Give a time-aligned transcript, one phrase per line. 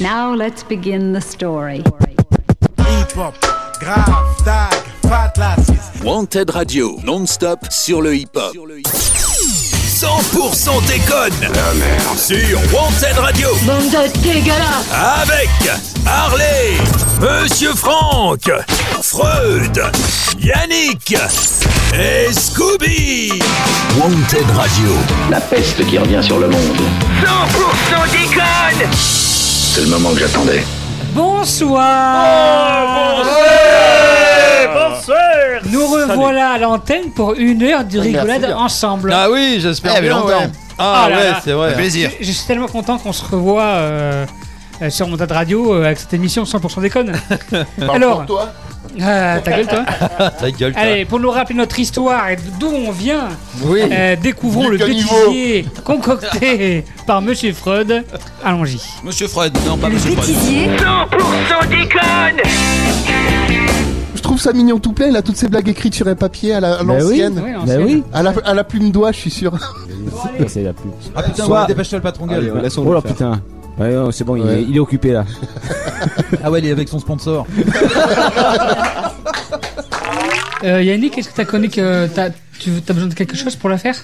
[0.00, 1.82] Now let's begin the story.
[2.78, 3.34] Hip-hop,
[3.80, 4.74] grave, tag,
[5.08, 6.02] fat lasses.
[6.04, 8.54] Wanted Radio, non-stop sur le hip-hop.
[9.96, 11.32] 100% déconne
[12.18, 15.48] Sur Wanted Radio Bande de dégueulasse Avec
[16.06, 16.76] Harley,
[17.22, 18.50] Monsieur Franck,
[19.00, 19.82] Freud,
[20.38, 21.16] Yannick
[21.94, 23.32] et Scooby
[23.98, 24.90] Wanted Radio
[25.30, 26.80] La peste qui revient sur le monde.
[27.24, 28.90] 100% déconne
[29.76, 30.62] C'est le moment que j'attendais.
[31.12, 32.24] Bonsoir
[35.70, 39.12] Nous revoilà à l'antenne pour une heure de rigolade ensemble.
[39.14, 40.16] Ah oui, j'espère mais bien.
[40.16, 40.28] longtemps.
[40.28, 40.48] ouais.
[40.78, 41.40] Ah Ah là ouais, là.
[41.44, 41.74] c'est vrai.
[41.74, 42.10] Plaisir.
[42.18, 44.24] Je, je suis tellement content qu'on se revoie euh,
[44.82, 47.12] euh, sur mon tas de radio euh, avec cette émission 100% déconne.
[47.88, 48.52] Alors, toi
[49.02, 49.84] ah, ta gueule toi.
[50.40, 50.80] Ta gueule, toi.
[50.80, 53.28] Allez, pour nous rappeler notre histoire et d'où on vient,
[53.64, 53.80] Oui.
[53.90, 58.04] euh, découvrons le bêtisier concocté par Monsieur Freud.
[58.42, 58.80] Allons-y.
[59.04, 60.26] Monsieur Freud, non pas Le Monsieur Freud.
[60.28, 62.42] bêtisier 100% déconne
[64.14, 66.54] Je trouve ça mignon tout plein, il a toutes ces blagues écrites sur un papier
[66.54, 67.42] à la- à l'ancienne.
[67.44, 67.84] Oui, Bah ancienne.
[67.84, 69.52] oui, À, la, à la plume d'oie, je suis sûr.
[70.46, 70.88] c'est la plus.
[71.14, 72.52] Ah putain, Soit- ouais, dépêche-toi le patron gueule.
[72.78, 73.40] Oh là putain.
[73.78, 74.60] Ouais, non, c'est bon, il, Ouais.
[74.60, 75.24] est, il est occupé là.
[76.44, 77.46] Ah ouais, il est avec son sponsor.
[80.64, 83.68] Euh, Yannick, est-ce que t'as connu que t'as, tu as besoin de quelque chose pour
[83.68, 83.96] la faire?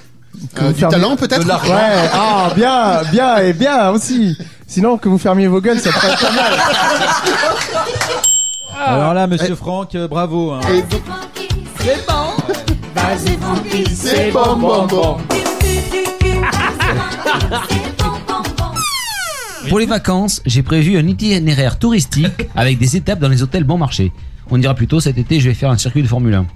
[0.60, 4.36] Euh, du talent peut-être Ouais, ah, bien, bien et bien aussi.
[4.66, 6.52] Sinon, que vous fermiez vos gueules, ça être pas mal.
[8.74, 10.52] Alors là, Monsieur Franck, euh, bravo.
[10.52, 10.60] hein.
[10.70, 11.02] Et donc,
[11.80, 12.32] C'est bon
[12.94, 15.16] Vas-y Francky, c'est bon, bon, bon.
[19.68, 23.78] Pour les vacances, j'ai prévu un itinéraire touristique avec des étapes dans les hôtels bon
[23.78, 24.12] marché.
[24.50, 26.46] On dira plutôt cet été, je vais faire un circuit de Formule 1.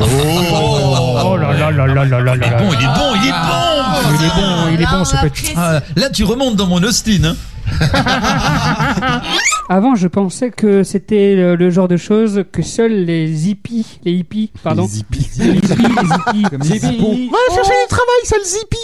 [0.00, 2.58] Oh là là là là là là Il est là.
[2.58, 5.54] bon, il est bon, il est bon Il est bon, il est bon ce petit.
[5.54, 7.24] Là, tu remontes dans mon Austin.
[7.24, 7.36] Hein.
[9.70, 14.12] Avant, je pensais que c'était le, le genre de choses que seuls les hippies, les
[14.12, 17.14] hippies, pardon, les hippies, les hippies, les hippos.
[17.30, 18.78] Va chercher du travail, sale zippy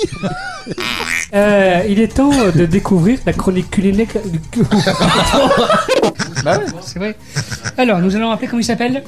[1.33, 4.09] Euh, il est temps de découvrir la chronique culinaire.
[6.45, 6.65] Bah ouais.
[6.83, 7.17] C'est vrai.
[7.79, 9.03] Alors, nous allons rappeler comment il s'appelle.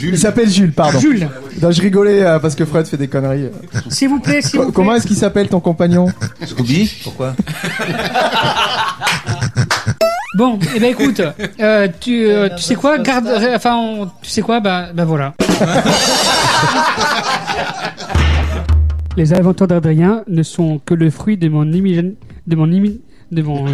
[0.00, 0.98] Il s'appelle Jules, pardon.
[1.00, 1.28] Jules.
[1.60, 3.48] Non, je rigolais euh, parce que Fred fait des conneries.
[3.88, 4.72] S'il vous plaît, s'il vous plaît.
[4.74, 6.06] Comment est-ce qu'il s'appelle ton compagnon
[6.44, 7.34] Scooby Pourquoi
[10.36, 11.20] Bon, eh ben écoute,
[11.58, 15.04] euh, tu, euh, tu sais quoi, garde, euh, enfin, on- tu sais quoi, bah, bah
[15.04, 15.34] voilà.
[19.16, 22.14] Les aventures d'Adrien ne sont que le fruit de mon imi-
[22.46, 23.00] de mon imi-
[23.32, 23.66] de mon.
[23.66, 23.72] euh,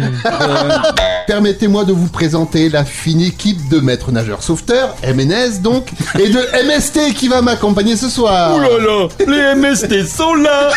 [1.27, 6.39] Permettez-moi de vous présenter la fine équipe de maîtres nageurs sauveteurs, MNS donc, et de
[6.67, 8.59] MST qui va m'accompagner ce soir.
[8.59, 10.69] là, les MST sont là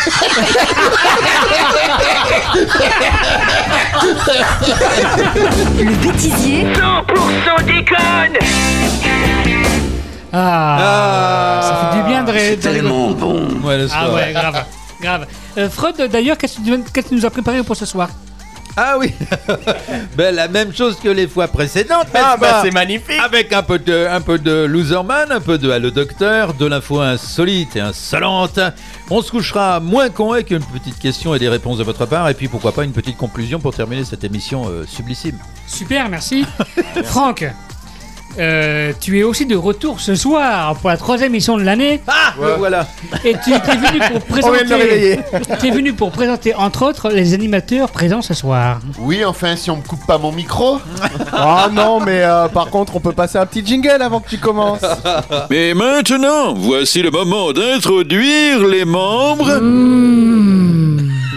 [5.77, 8.37] Le bêtisier 100% déconne
[10.33, 12.57] Ah, ça fait du bien de, rigoler.
[12.57, 13.47] Tellement bon.
[13.63, 14.65] Ouais, le Ah ouais, grave,
[14.99, 15.27] grave.
[15.57, 18.09] Euh, Freud, d'ailleurs, qu'est-ce que tu nous as préparé pour ce soir?
[18.75, 19.13] Ah oui
[20.17, 22.07] ben, La même chose que les fois précédentes.
[22.13, 23.19] Ah bah, c'est magnifique.
[23.23, 26.99] Avec un peu de, un peu de Loserman, un peu de Allo Docteur, de l'info
[26.99, 28.59] insolite et insolente.
[29.09, 32.29] On se couchera moins con avec une petite question et des réponses de votre part.
[32.29, 35.37] Et puis pourquoi pas une petite conclusion pour terminer cette émission euh, sublissime.
[35.67, 36.45] Super, merci.
[37.05, 37.45] Franck,
[38.39, 42.01] euh, tu es aussi de retour ce soir pour la troisième émission de l'année.
[42.07, 42.87] Ah Voilà
[43.25, 44.73] Et tu es venu pour présenter.
[44.75, 45.19] réveiller.
[45.59, 48.79] Tu es venu pour présenter entre autres les animateurs présents ce soir.
[48.99, 50.79] Oui, enfin, si on me coupe pas mon micro.
[51.31, 54.37] Ah non, mais euh, par contre, on peut passer un petit jingle avant que tu
[54.37, 54.81] commences.
[55.49, 59.59] Mais maintenant, voici le moment d'introduire les membres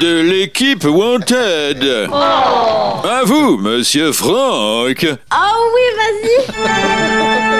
[0.03, 2.09] de l'équipe Wanted.
[2.13, 5.07] À vous, monsieur Franck.
[5.33, 7.53] Oh oui, vas-y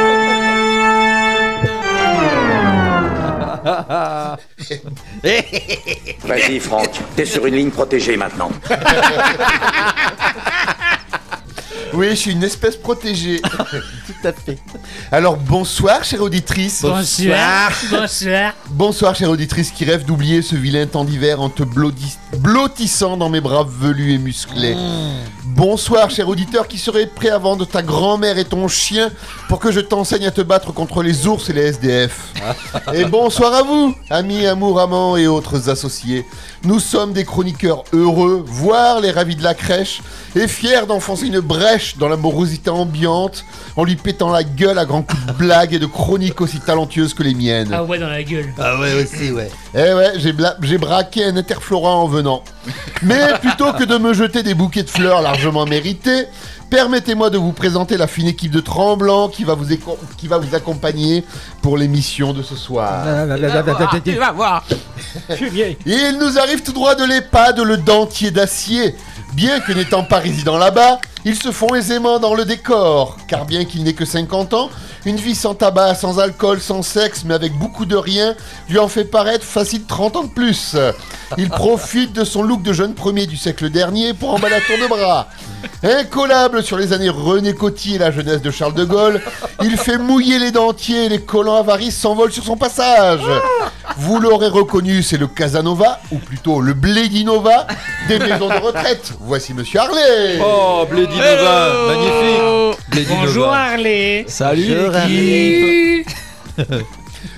[6.27, 8.51] Vas-y, Franck, t'es sur une ligne protégée maintenant.
[11.95, 13.39] Oui, je suis une espèce protégée.
[14.07, 14.57] Tout à fait.
[15.11, 16.81] Alors, bonsoir, chère auditrice.
[16.81, 17.71] Bonsoir.
[17.91, 18.55] Bonsoir.
[18.71, 23.29] Bonsoir, chère auditrice qui rêve d'oublier ce vilain temps d'hiver en te bloti- blottissant dans
[23.29, 24.77] mes bras velus et musclés.
[25.45, 29.11] Bonsoir, cher auditeur qui serait prêt à vendre ta grand-mère et ton chien
[29.49, 32.33] pour que je t'enseigne à te battre contre les ours et les SDF.
[32.95, 36.25] et bonsoir à vous, amis, amours, amants et autres associés.
[36.65, 40.01] Nous sommes des chroniqueurs heureux, voire les ravis de la crèche,
[40.35, 43.45] et fiers d'enfoncer une brèche dans la morosité ambiante
[43.77, 47.15] en lui pétant la gueule à grands coups de blagues et de chroniques aussi talentueuses
[47.15, 47.71] que les miennes.
[47.73, 48.53] Ah ouais, dans la gueule.
[48.59, 49.51] Ah ouais, aussi, ouais.
[49.75, 52.45] Eh ouais, j'ai braqué un interflorant en venant.
[53.03, 56.27] Mais plutôt que de me jeter des bouquets de fleurs largement mérités,
[56.77, 60.39] permettez-moi de vous présenter la fine équipe de Tremblant qui va vous, éco- qui va
[60.39, 61.23] vous accompagner
[61.61, 63.05] pour l'émission de ce soir.
[64.15, 64.65] Tu vas voir.
[65.85, 68.97] Il nous arrive tout droit de l'EHPAD, le dentier d'acier.
[69.35, 73.65] Bien que n'étant pas résident là-bas, ils se font aisément dans le décor, car bien
[73.67, 74.69] qu'il n'ait que 50 ans,
[75.07, 78.35] une vie sans tabac, sans alcool, sans sexe, mais avec beaucoup de rien,
[78.69, 80.77] lui en fait paraître facile 30 ans de plus.
[81.39, 84.77] Il profite de son look de jeune premier du siècle dernier pour emballer à tour
[84.83, 85.29] de bras.
[85.83, 89.21] Incollable sur les années René Coty et la jeunesse de Charles de Gaulle,
[89.63, 93.21] il fait mouiller les dentiers et les collants avarices s'envolent sur son passage.
[93.99, 97.67] Vous l'aurez reconnu, c'est le Casanova, ou plutôt le Blédinova
[98.09, 99.13] des maisons de retraite.
[99.21, 100.39] Voici Monsieur Harley.
[100.45, 102.79] Oh, Blédinova, magnifique.
[102.89, 103.21] Blédinova.
[103.27, 104.25] Bonjour Harley.
[104.29, 106.05] Salut.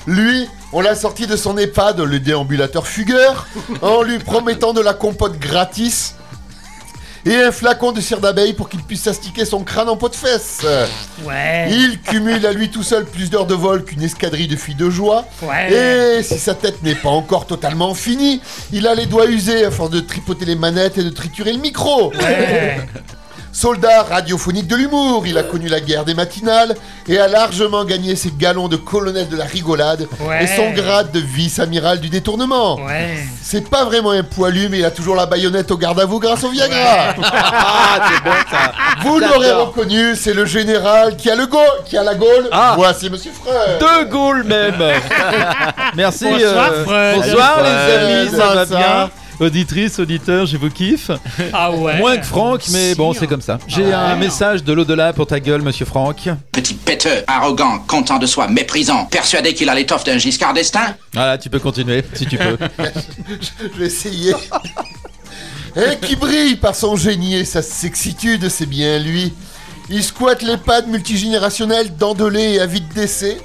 [0.07, 3.47] Lui, on l'a sorti de son EHPAD, le déambulateur fugueur,
[3.81, 6.15] en lui promettant de la compote gratis
[7.27, 10.17] et un flacon de cire d'abeille pour qu'il puisse s'astiquer son crâne en pot de
[10.17, 10.65] fesses.
[11.25, 11.69] Ouais.
[11.71, 14.91] Il cumule à lui tout seul plus d'heures de vol qu'une escadrille de filles de
[14.91, 15.25] joie.
[15.43, 16.19] Ouais.
[16.19, 18.41] Et si sa tête n'est pas encore totalement finie,
[18.73, 21.61] il a les doigts usés à force de tripoter les manettes et de triturer le
[21.61, 22.13] micro.
[23.55, 26.75] Soldat radiophonique de l'humour, il a connu la guerre des matinales
[27.07, 30.43] et a largement gagné ses galons de colonel de la rigolade Ouais.
[30.43, 32.75] et son grade de vice-amiral du détournement.
[32.85, 33.17] Ouais.
[33.43, 36.19] C'est pas vraiment un poilu, mais il a toujours la baïonnette au garde à vous
[36.19, 37.15] grâce au Viagra.
[37.67, 38.73] Ah, c'est bon ça.
[39.03, 42.49] Vous l'aurez reconnu, c'est le général qui a le go, qui a la gaule.
[42.51, 42.75] Ah.
[42.77, 43.79] Voici Monsieur Freud.
[43.79, 44.75] De Gaulle même.
[45.95, 46.25] Merci.
[46.25, 47.17] Bonsoir, euh, Fred.
[47.17, 48.03] bonsoir les Fred.
[48.03, 48.77] amis, ça va Ça.
[48.77, 49.11] bien?
[49.41, 51.11] Auditrice, auditeur, je vous kiffe.
[51.53, 51.99] Ah ouais.
[51.99, 53.17] Moins que Franck, mais Si, bon, hein.
[53.19, 53.59] c'est comme ça.
[53.67, 56.29] J'ai un message de l'au-delà pour ta gueule, monsieur Franck.
[56.53, 61.37] Petit péteux, arrogant, content de soi, méprisant, persuadé qu'il a l'étoffe d'un Giscard d'Estaing Voilà,
[61.37, 62.57] tu peux continuer, si tu peux.
[62.79, 64.35] Je vais essayer.
[65.77, 69.33] Et qui brille par son génie et sa sexitude, c'est bien lui.
[69.91, 73.39] Il squatte l'EHPAD multigénérationnel d'Andelé et avide d'essai.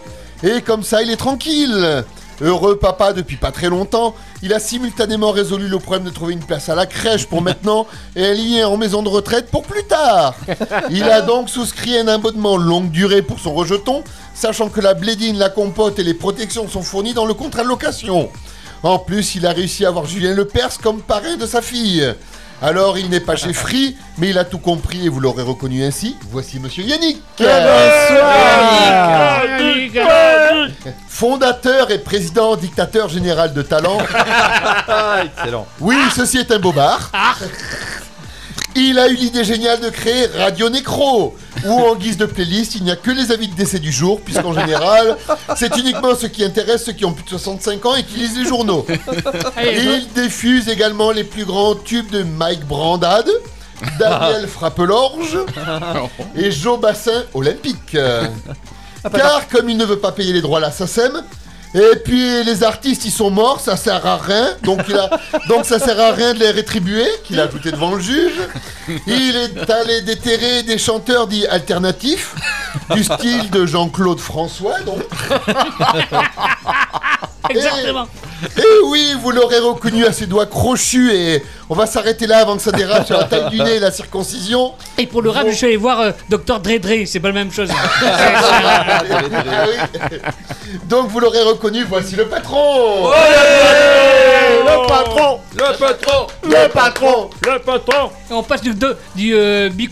[0.43, 2.03] Et comme ça, il est tranquille.
[2.41, 6.43] Heureux papa depuis pas très longtemps, il a simultanément résolu le problème de trouver une
[6.43, 9.83] place à la crèche pour maintenant et un lien en maison de retraite pour plus
[9.83, 10.35] tard.
[10.89, 14.03] Il a donc souscrit un abonnement longue durée pour son rejeton,
[14.33, 17.67] sachant que la blédine, la compote et les protections sont fournies dans le contrat de
[17.67, 18.29] location.
[18.83, 22.07] En plus, il a réussi à avoir Julien Lepers comme parrain de sa fille.
[22.61, 25.83] Alors, il n'est pas chez Free, mais il a tout compris et vous l'aurez reconnu
[25.83, 26.15] ainsi.
[26.29, 27.21] Voici Monsieur Yannick.
[31.07, 33.97] Fondateur et président dictateur général de talent.
[34.13, 35.67] Ah, excellent.
[35.79, 37.11] Oui, ceci est un bobard.
[38.75, 42.83] Il a eu l'idée géniale de créer Radio Nécro, où en guise de playlist, il
[42.83, 45.17] n'y a que les avis de décès du jour, puisqu'en général,
[45.55, 48.37] c'est uniquement ceux qui intéressent ceux qui ont plus de 65 ans et qui lisent
[48.37, 48.85] les journaux.
[49.61, 53.29] Il diffuse également les plus grands tubes de Mike Brandade,
[53.97, 55.37] Daniel Frappelorge
[56.35, 57.97] et Joe Bassin Olympique.
[59.13, 61.23] Car comme il ne veut pas payer les droits à la SACEM,
[61.75, 65.09] et puis les artistes ils sont morts, ça sert à rien, donc, il a,
[65.47, 68.39] donc ça sert à rien de les rétribuer, qu'il a ajouté devant le juge.
[69.05, 72.33] Il est allé déterrer des chanteurs dits alternatifs,
[72.91, 74.99] du style de Jean-Claude François, donc.
[77.49, 78.07] Exactement.
[78.57, 82.55] Et oui, vous l'aurez reconnu à ses doigts crochus et on va s'arrêter là avant
[82.57, 84.73] que ça dérape sur la taille du nez et la circoncision.
[84.97, 86.59] Et pour le rap, je suis allé voir euh, Dr.
[86.59, 87.69] Dre Dre, c'est pas la même chose.
[88.01, 89.01] Ah.
[90.87, 93.09] Donc vous l'aurez reconnu, voici le patron
[94.61, 99.69] Le patron Le patron Le patron Le patron Et on passe du, de- du euh,
[99.69, 99.91] Big,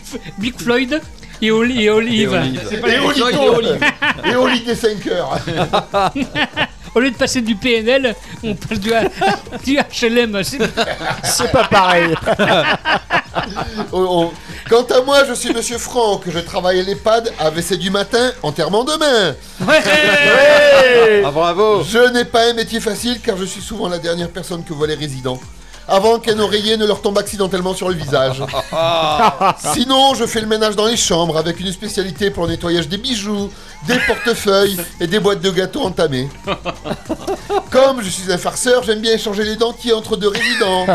[0.58, 1.00] Floyd
[1.40, 2.32] et, Oli- et Olive.
[2.32, 2.60] Et Olive.
[2.68, 3.76] C'est pas Et même Olito chose.
[4.24, 5.38] Et lit des 5 heures
[6.94, 8.90] Au lieu de passer du PNL, on passe du,
[9.64, 10.42] du HLM.
[10.42, 10.58] C'est-
[11.24, 12.14] C'est pas pareil.
[13.92, 14.32] Oh, oh.
[14.68, 18.32] Quant à moi, je suis Monsieur Franck, je travaille à l'EHPAD à WC du matin,
[18.42, 19.34] enterrement demain.
[21.24, 24.64] Ah, bravo Je n'ai pas un métier facile car je suis souvent la dernière personne
[24.64, 25.38] que voient les résidents.
[25.88, 28.42] Avant qu'un oreiller ne leur tombe accidentellement sur le visage.
[29.74, 32.98] Sinon, je fais le ménage dans les chambres avec une spécialité pour le nettoyage des
[32.98, 33.50] bijoux,
[33.86, 36.28] des portefeuilles et des boîtes de gâteaux entamées.
[37.70, 40.86] Comme je suis un farceur, j'aime bien échanger les dentiers entre deux résidents,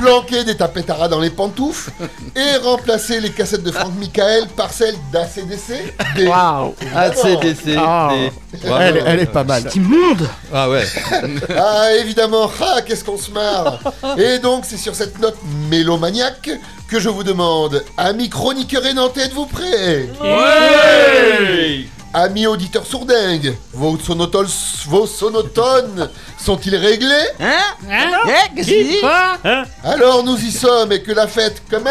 [0.00, 1.90] planquer des tapettes à ras dans les pantoufles
[2.34, 5.94] et remplacer les cassettes de Franck Michael par celles d'ACDC.
[6.16, 7.64] Des- Waouh ACDC.
[7.64, 8.32] Des-
[8.64, 8.82] Bravo.
[8.82, 9.62] elle, elle est pas mal.
[9.64, 10.84] C'est immonde Ah ouais.
[11.56, 13.78] Ah évidemment, ah qu'est-ce qu'on se marre.
[14.18, 15.36] Et donc c'est sur cette note
[15.70, 16.50] mélomaniaque
[16.88, 21.86] que je vous demande, amis chroniqueurs et nantais, êtes-vous prêts Ouais.
[22.14, 24.46] Amis auditeurs sourdingues, vos sonotones,
[24.86, 26.08] vos sonotones
[26.42, 27.58] sont-ils réglés Hein
[27.90, 29.36] Hein Eh, qu'est-ce qu'il dit Quoi
[29.84, 31.90] Alors nous y sommes et que la fête comment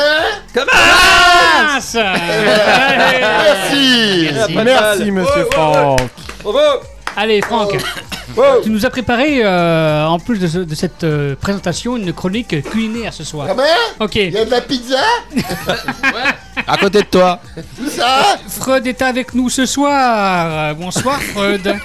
[0.56, 1.96] Mince
[3.46, 4.30] Merci
[4.64, 6.00] Merci, monsieur Franck.
[7.18, 7.78] Allez, Franck.
[8.64, 12.62] Tu nous as préparé, euh, en plus de, ce- de cette euh, présentation, une chronique
[12.70, 13.48] culinaire ce soir.
[13.48, 13.64] Comment
[14.00, 14.16] Ok.
[14.16, 14.98] Il y a de la pizza
[16.68, 17.40] À côté de toi.
[17.78, 20.48] Tout ça Freud est avec nous ce soir.
[20.50, 21.76] Euh, Bonsoir, Freud.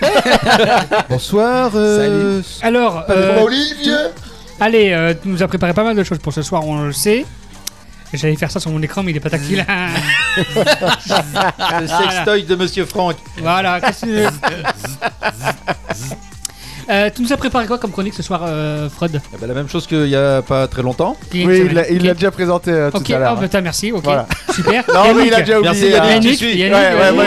[1.10, 1.70] Bonsoir.
[1.74, 3.46] euh, Alors, T'as des euh,
[3.82, 3.98] vieux
[4.58, 6.92] allez, euh, tu nous as préparé pas mal de choses pour ce soir, on le
[6.92, 7.24] sait.
[8.12, 9.64] J'allais faire ça sur mon écran, mais il est pas tactile.
[10.36, 13.16] Le sextoy de Monsieur Franck.
[13.38, 13.80] voilà.
[13.80, 14.28] qu'est-ce que-
[16.88, 19.54] Euh, tu nous as préparé quoi comme chronique ce soir, euh, Freud Eh ben, la
[19.54, 21.16] même chose qu'il y a pas très longtemps.
[21.32, 23.36] Oui, il l'a déjà présenté euh, tout Ok, à oh, l'heure.
[23.40, 24.02] bah, t'as, merci, ok.
[24.02, 24.26] Voilà.
[24.52, 24.82] Super.
[24.92, 25.90] Non, mais il a déjà oublié.
[25.90, 26.40] Yannick.
[26.40, 26.58] Yannick.
[26.58, 27.24] Yannick, Ouais, ouais, moi,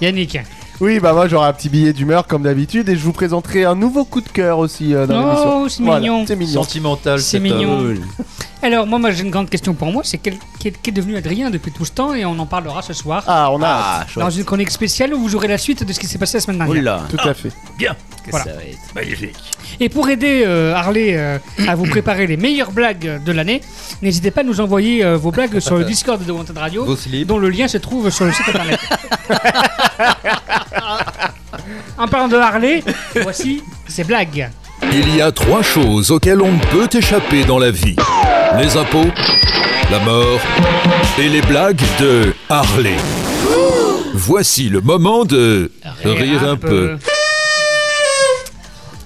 [0.00, 0.38] Yannick,
[0.84, 1.00] oui.
[1.00, 4.04] Bah moi j'aurai un petit billet d'humeur comme d'habitude et je vous présenterai un nouveau
[4.04, 5.62] coup de cœur aussi euh, dans l'émission.
[5.62, 6.24] Oh, c'est Voilà, mignon.
[6.26, 6.62] C'est mignon.
[6.62, 7.18] Sentimental.
[7.20, 7.78] C'est cet mignon.
[7.78, 8.00] homme.
[8.62, 11.50] Alors, moi, moi j'ai une grande question pour moi c'est quel, quel- qu'est devenu Adrien
[11.50, 13.22] depuis tout ce temps et on en parlera ce soir.
[13.26, 14.06] Ah, on a Ah.
[14.16, 14.36] Dans chouette.
[14.38, 16.58] une chronique spéciale où vous aurez la suite de ce qui s'est passé la semaine
[16.58, 16.78] dernière.
[16.80, 17.02] Oula.
[17.10, 17.50] Tout à fait.
[17.76, 17.94] Bien.
[18.24, 18.44] que Voilà.
[18.46, 18.78] ça va être.
[18.94, 19.36] Magnifique.
[19.80, 21.38] Et pour aider euh, Harley euh,
[21.68, 23.60] à vous préparer les meilleures blagues de l'année,
[24.00, 26.96] n'hésitez pas à nous envoyer euh, vos blagues sur le Discord de Wanted Radio, Vos
[26.96, 27.26] slips.
[27.26, 28.80] dont le lien se trouve sur le site internet.
[31.98, 32.82] en parlant de Harley,
[33.22, 34.50] voici ces blagues.
[34.92, 37.96] Il y a trois choses auxquelles on ne peut échapper dans la vie.
[38.58, 39.10] Les impôts,
[39.90, 40.40] la mort
[41.18, 42.96] et les blagues de Harley.
[44.14, 45.70] Voici le moment de
[46.04, 46.98] rire un peu.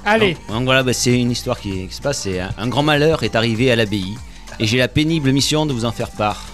[0.05, 2.27] Allez, Donc voilà, bah, c'est une histoire qui, qui se passe.
[2.57, 4.17] Un grand malheur est arrivé à l'abbaye
[4.59, 6.45] et j'ai la pénible mission de vous en faire part.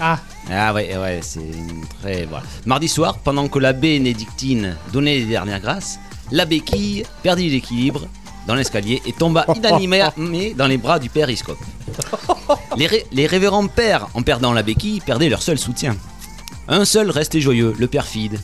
[0.00, 0.18] Ah,
[0.50, 1.40] Ah ouais, ouais, c'est
[2.00, 2.24] très...
[2.26, 2.44] Voilà.
[2.66, 5.98] Mardi soir, pendant que l'abbé Nédictine donnait les dernières grâces,
[6.30, 8.06] la béquille perdit l'équilibre
[8.46, 11.58] dans l'escalier et tomba inanimée dans les bras du père Iscope.
[12.76, 15.96] Les, ré- les révérends pères, en perdant la béquille, perdaient leur seul soutien.
[16.66, 18.40] Un seul restait joyeux, le perfide.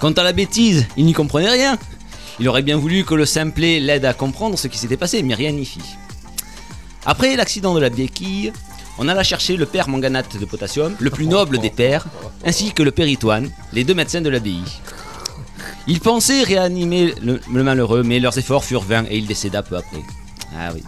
[0.00, 1.78] Quant à la bêtise, il n'y comprenait rien.
[2.40, 5.34] Il aurait bien voulu que le simplet l'aide à comprendre ce qui s'était passé, mais
[5.34, 5.82] rien n'y fit.
[7.06, 8.52] Après l'accident de la béquille,
[9.02, 12.06] on alla chercher le père manganate de potassium, le plus noble des pères,
[12.44, 14.62] ainsi que le père Itoine, les deux médecins de l'abbaye.
[15.88, 19.76] Ils pensaient réanimer le, le malheureux, mais leurs efforts furent vains et il décéda peu
[19.76, 20.02] après.
[20.56, 20.84] Ah oui.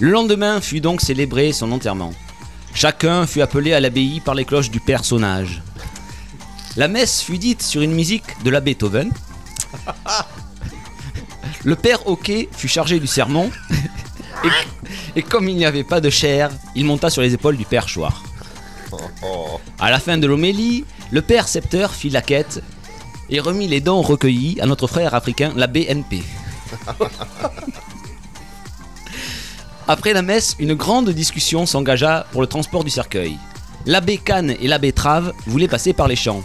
[0.00, 2.14] Le lendemain fut donc célébré son enterrement.
[2.72, 5.62] Chacun fut appelé à l'abbaye par les cloches du personnage.
[6.76, 9.10] La messe fut dite sur une musique de la Beethoven.
[11.64, 13.50] Le père Hockey fut chargé du sermon.
[14.44, 17.64] Et, et comme il n'y avait pas de chair, il monta sur les épaules du
[17.64, 18.22] père Chouard.
[19.78, 22.62] À la fin de l'homélie, le père Scepteur fit la quête
[23.30, 26.22] et remit les dons recueillis à notre frère africain, la BNP.
[29.88, 33.38] Après la messe, une grande discussion s'engagea pour le transport du cercueil.
[33.86, 36.42] L'abbé Cannes et l'abbé Trave voulaient passer par les champs.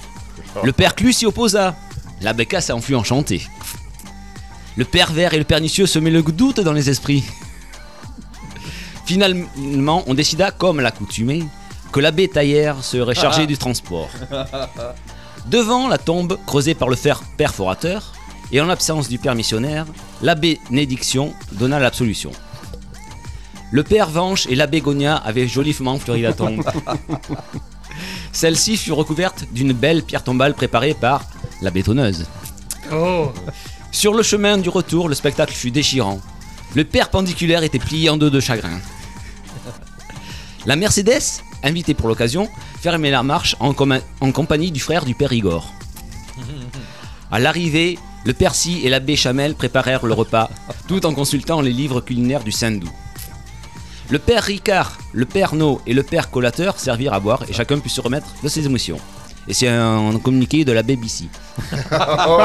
[0.64, 1.76] Le père Clu s'y opposa.
[2.22, 3.46] L'abbé Casse s'enfuit enchanté.
[4.78, 7.26] Le pervers et le pernicieux semaient le doute dans les esprits.
[9.06, 11.44] Finalement, on décida, comme l'accoutumée,
[11.92, 14.10] que l'abbé Taillère serait chargé du transport.
[15.48, 18.14] Devant la tombe creusée par le fer perforateur,
[18.52, 19.86] et en l'absence du père missionnaire,
[20.22, 22.32] l'abbé Nédiction donna l'absolution.
[23.72, 26.64] Le père Vanche et l'abbé Gonia avaient joliment fleuri la tombe.
[28.32, 31.24] Celle-ci fut recouverte d'une belle pierre tombale préparée par
[31.62, 32.28] la bétonneuse.
[32.92, 33.32] Oh.
[33.92, 36.20] Sur le chemin du retour, le spectacle fut déchirant.
[36.76, 38.80] Le perpendiculaire était plié en deux de chagrin.
[40.66, 42.50] La Mercedes, invitée pour l'occasion,
[42.82, 45.72] fermait la marche en, compagnie du frère du père Igor.
[47.32, 50.50] À l'arrivée, le père Si et l'abbé Chamel préparèrent le repas,
[50.88, 52.92] tout en consultant les livres culinaires du Saint-Doux.
[54.10, 57.80] Le père Ricard, le père No et le père Collateur servirent à boire et chacun
[57.80, 59.00] put se remettre de ses émotions.
[59.48, 61.26] Et c'est un communiqué de la BBC.
[61.92, 62.38] Oh,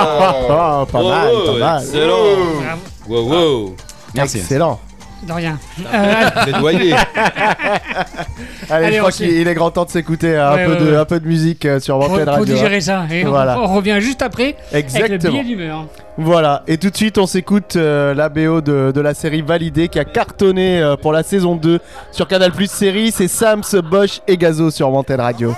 [0.90, 1.82] pas mal, Oh, pas mal.
[1.82, 2.16] excellent.
[2.60, 2.82] Bravo.
[3.08, 3.76] Wow, wow.
[4.14, 4.38] Merci.
[4.38, 4.80] Excellent.
[5.24, 5.58] De rien.
[5.92, 6.94] Euh, Plaidoyer.
[8.70, 10.78] Allez, Allez, je crois qu'il il est grand temps de s'écouter un, Ouais, peu, ouais,
[10.78, 10.96] de, ouais.
[10.96, 12.44] un peu de musique euh, sur Wanted Radio.
[12.44, 13.04] digérer ça.
[13.10, 13.58] Et on- Voilà.
[13.58, 15.32] on, revient juste après avec le Exactement.
[15.32, 15.86] billet d'humeur.
[16.18, 19.88] Voilà, et tout de suite on s'écoute euh, la BO de, de la série Validée
[19.88, 21.80] qui a cartonné euh, pour la saison 2
[22.12, 25.52] sur Canal Plus série, c'est Sams, Bosch et Gazo sur Wanted Radio.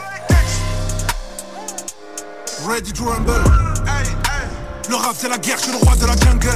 [2.66, 3.32] Ready to rumble.
[4.88, 6.48] Le rap c'est la guerre, je suis le roi de la jungle.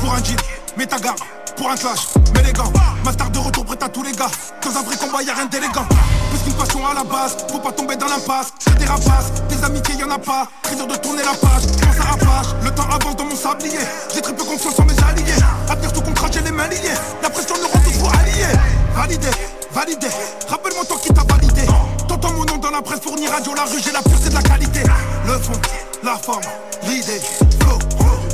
[0.00, 0.36] Pour un jean,
[0.76, 1.18] mets ta garde.
[1.58, 2.72] Pour un clash, mets les gants.
[3.04, 4.30] Ma star de retour prête à tous les gars.
[4.62, 5.84] Dans un vrai combat, y'a rien d'élégant.
[6.30, 8.52] Plus qu'une passion à la base, faut pas tomber dans l'impasse.
[8.60, 10.46] C'est des rapaces, des amitiés y en a pas.
[10.62, 12.54] Très dur de tourner la page, quand ça rapage.
[12.62, 13.80] Le temps avance dans mon sablier.
[14.14, 15.34] J'ai très peu confiance en mes alliés.
[15.68, 16.94] À tenir tout contrat, j'ai les mains liées.
[17.22, 18.54] La pression nous rend tous alliés.
[18.94, 19.28] Validé,
[19.72, 20.08] validé.
[20.48, 21.62] Rappelle-moi toi qui t'a validé.
[22.06, 24.42] T'entends mon nom dans la presse, fourni radio, la rue, j'ai la pureté de la
[24.42, 24.82] qualité.
[25.26, 25.60] Le fond,
[26.04, 26.42] la forme,
[26.84, 27.20] l'idée,
[27.60, 27.78] flow,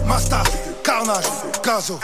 [0.07, 0.43] master,
[0.83, 1.25] carnage,
[1.65, 1.99] gazo.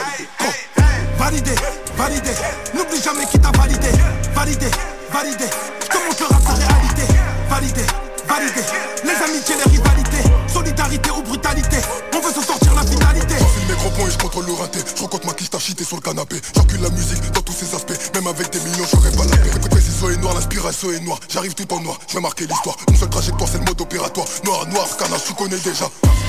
[1.21, 1.55] Validé,
[1.99, 2.31] validé.
[2.75, 3.89] N'oublie jamais qui t'a validé.
[4.35, 4.71] Validé,
[5.12, 5.45] validé.
[5.83, 7.03] Je te montre le la réalité.
[7.50, 7.83] Validé,
[8.27, 8.62] validé.
[9.05, 10.31] Les amitiés, les rivalités.
[10.50, 11.77] Solidarité ou brutalité.
[12.17, 13.35] On veut se sortir la finalité.
[13.39, 14.79] J'enfile mes gros points et je contrôle le raté.
[14.97, 16.37] Je rencontre ma quiche chité sur le canapé.
[16.57, 18.15] J'encule la musique dans tous ses aspects.
[18.15, 19.69] Même avec des millions, j'aurais pas la paix.
[19.69, 21.21] Précision est noir, l'inspiration est noire.
[21.29, 22.77] J'arrive tout en noir, je vais marquer l'histoire.
[22.89, 24.27] Une seule trajectoire, c'est le mode opératoire.
[24.45, 25.85] Noir, noir, carnage, tu connais déjà.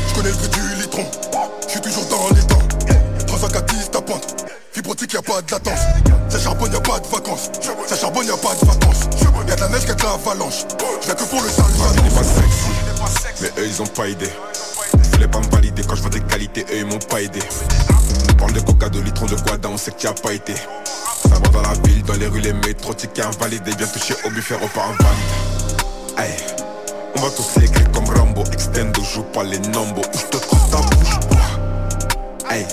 [0.09, 1.09] Je connais le du litron.
[1.65, 2.70] Je suis toujours dans les temps.
[3.41, 4.45] 340 ta pente.
[4.71, 5.79] Fibrotique, y'a pas de latence.
[6.29, 7.49] Ça charbonne, y'a pas de vacances.
[7.87, 9.09] Ça charbonne, y'a pas de vacances.
[9.47, 10.65] Y'a de la neige, y'a de l'avalanche.
[11.01, 11.65] J'viens que pour le sale.
[12.13, 14.29] Pas sexy, mais eux ils ont pas idée.
[15.11, 17.39] Fallait pas me valider quand je vois des qualités, eux ils m'ont pas aidé.
[18.29, 20.53] On parle de coca, de litron, de guada, on sait que tu as pas été.
[20.53, 23.71] Ça va dans la ville, dans les rues, les métros, ticket invalidé.
[23.75, 26.17] Viens toucher au buffet, repas invalide.
[26.17, 26.37] Aïe,
[27.15, 28.43] on va tous écrire comme Rambo.
[28.53, 30.01] Extendo, joue pas les nombres.
[30.13, 31.19] Où je te croise ta bouche,
[32.49, 32.67] Aïe,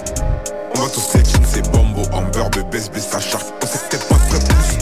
[0.78, 2.02] on va tous écrire c'est bombo.
[2.12, 3.44] Amber, bébé, ça charge.
[3.62, 4.78] On t'es pas très pousse.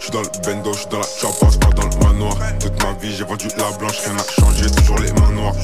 [0.00, 2.36] J'suis dans le bendo, j'suis dans la chapasse, pas dans le manoir.
[2.60, 5.54] Toute ma vie, j'ai vendu la blanche, rien n'a changé, toujours les mains noires.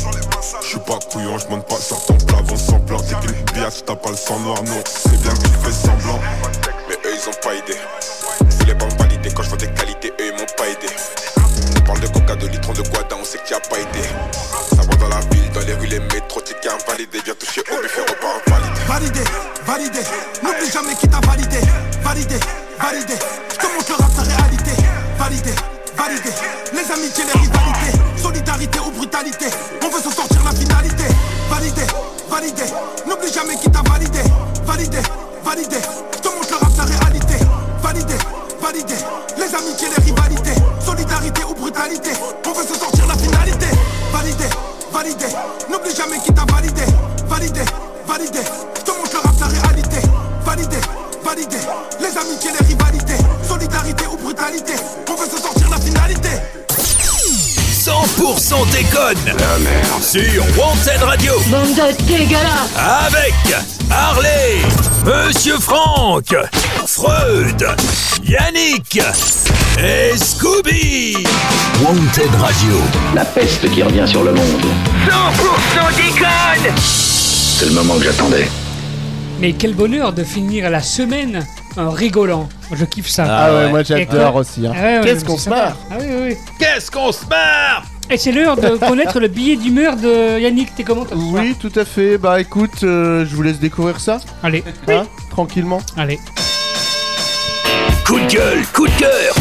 [0.63, 2.99] J'suis pas couillon, j'monte pas sur ton plafond sans plan.
[2.99, 4.83] T'es qu'une biatch, t'as pas le sang noir, non.
[4.87, 6.21] C'est bien que tu fais semblant.
[6.89, 7.79] Mais eux, ils ont pas idée.
[8.59, 10.93] Voulaient pas me valider quand je vois des qualités, eux, ils m'ont pas aidé.
[11.77, 14.09] On parle de coca, de litron, de guada, on sait tu as pas été.
[14.75, 15.21] Ça va dans la
[15.71, 17.21] les rues, les métros, ticket invalidé.
[17.25, 18.81] Viens toucher au buffet, repas invalidé.
[18.89, 19.21] Validé,
[19.67, 20.01] validé.
[20.43, 21.61] N'oublie jamais qui t'a validé.
[22.03, 22.39] Validé,
[22.81, 23.15] validé.
[23.53, 24.73] Je te montre le rap, sa réalité.
[25.19, 25.55] Validé,
[25.97, 26.31] validé.
[26.73, 27.95] Les amitiés, les rivalités.
[28.21, 29.47] Solidarité ou brutalité.
[29.85, 31.05] On veut se sortir la finalité.
[31.49, 31.83] Validé,
[32.29, 32.65] validé.
[33.07, 34.23] N'oublie jamais qui t'a validé.
[34.65, 34.99] Validé,
[35.45, 35.79] validé.
[36.15, 37.37] Je te montre le rap, sa réalité.
[37.83, 38.19] Validé,
[38.61, 38.95] validé.
[39.39, 40.59] Les amitiés, les rivalités.
[40.85, 42.11] Solidarité ou brutalité.
[42.47, 43.67] On veut se sortir la finalité.
[44.13, 44.47] Validé,
[44.93, 45.27] validé.
[45.71, 46.83] N'oublie jamais qui t'a validé.
[47.29, 47.61] Validé,
[48.07, 48.41] validé.
[48.77, 49.99] Je te montre le rap, sa réalité.
[50.45, 50.77] Validé,
[51.25, 51.57] validé.
[52.01, 53.23] Les amitiés, les rivalités.
[53.47, 54.75] Solidarité ou brutalité.
[55.09, 56.31] On veut se sortir la finalité.
[57.81, 59.17] 100% déconne
[60.03, 63.35] sur Wanted Radio Bande de dégueulasse avec
[63.91, 64.59] Harley,
[65.07, 66.37] Monsieur Franck,
[66.87, 67.67] Freud,
[68.23, 69.01] Yannick
[69.79, 71.17] et Scooby.
[71.83, 72.75] Wanted Radio.
[73.15, 74.65] La peste qui revient sur le monde.
[75.07, 78.49] 100% déconne C'est le moment que j'attendais.
[79.41, 82.49] Mais quel bonheur de finir la semaine en rigolant.
[82.73, 83.25] Je kiffe ça.
[83.29, 84.73] Ah ouais, moi, j'adore aussi, hein.
[84.75, 85.57] Ah ouais, ouais, Qu'est-ce qu'on se sympa.
[85.57, 86.37] marre Ah oui, oui, oui.
[86.59, 90.75] Qu'est-ce qu'on se marre Et c'est l'heure de connaître le billet d'humeur de Yannick.
[90.75, 92.19] T'es comment toi ce soir Oui, tout à fait.
[92.19, 94.19] Bah écoute, euh, je vous laisse découvrir ça.
[94.43, 94.63] Allez.
[94.89, 95.81] Hein Tranquillement.
[95.97, 96.19] Allez.
[98.11, 99.35] Coup de gueule, coup de cœur.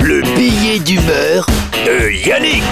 [0.00, 1.46] Le billet d'humeur
[1.84, 2.64] de Yannick.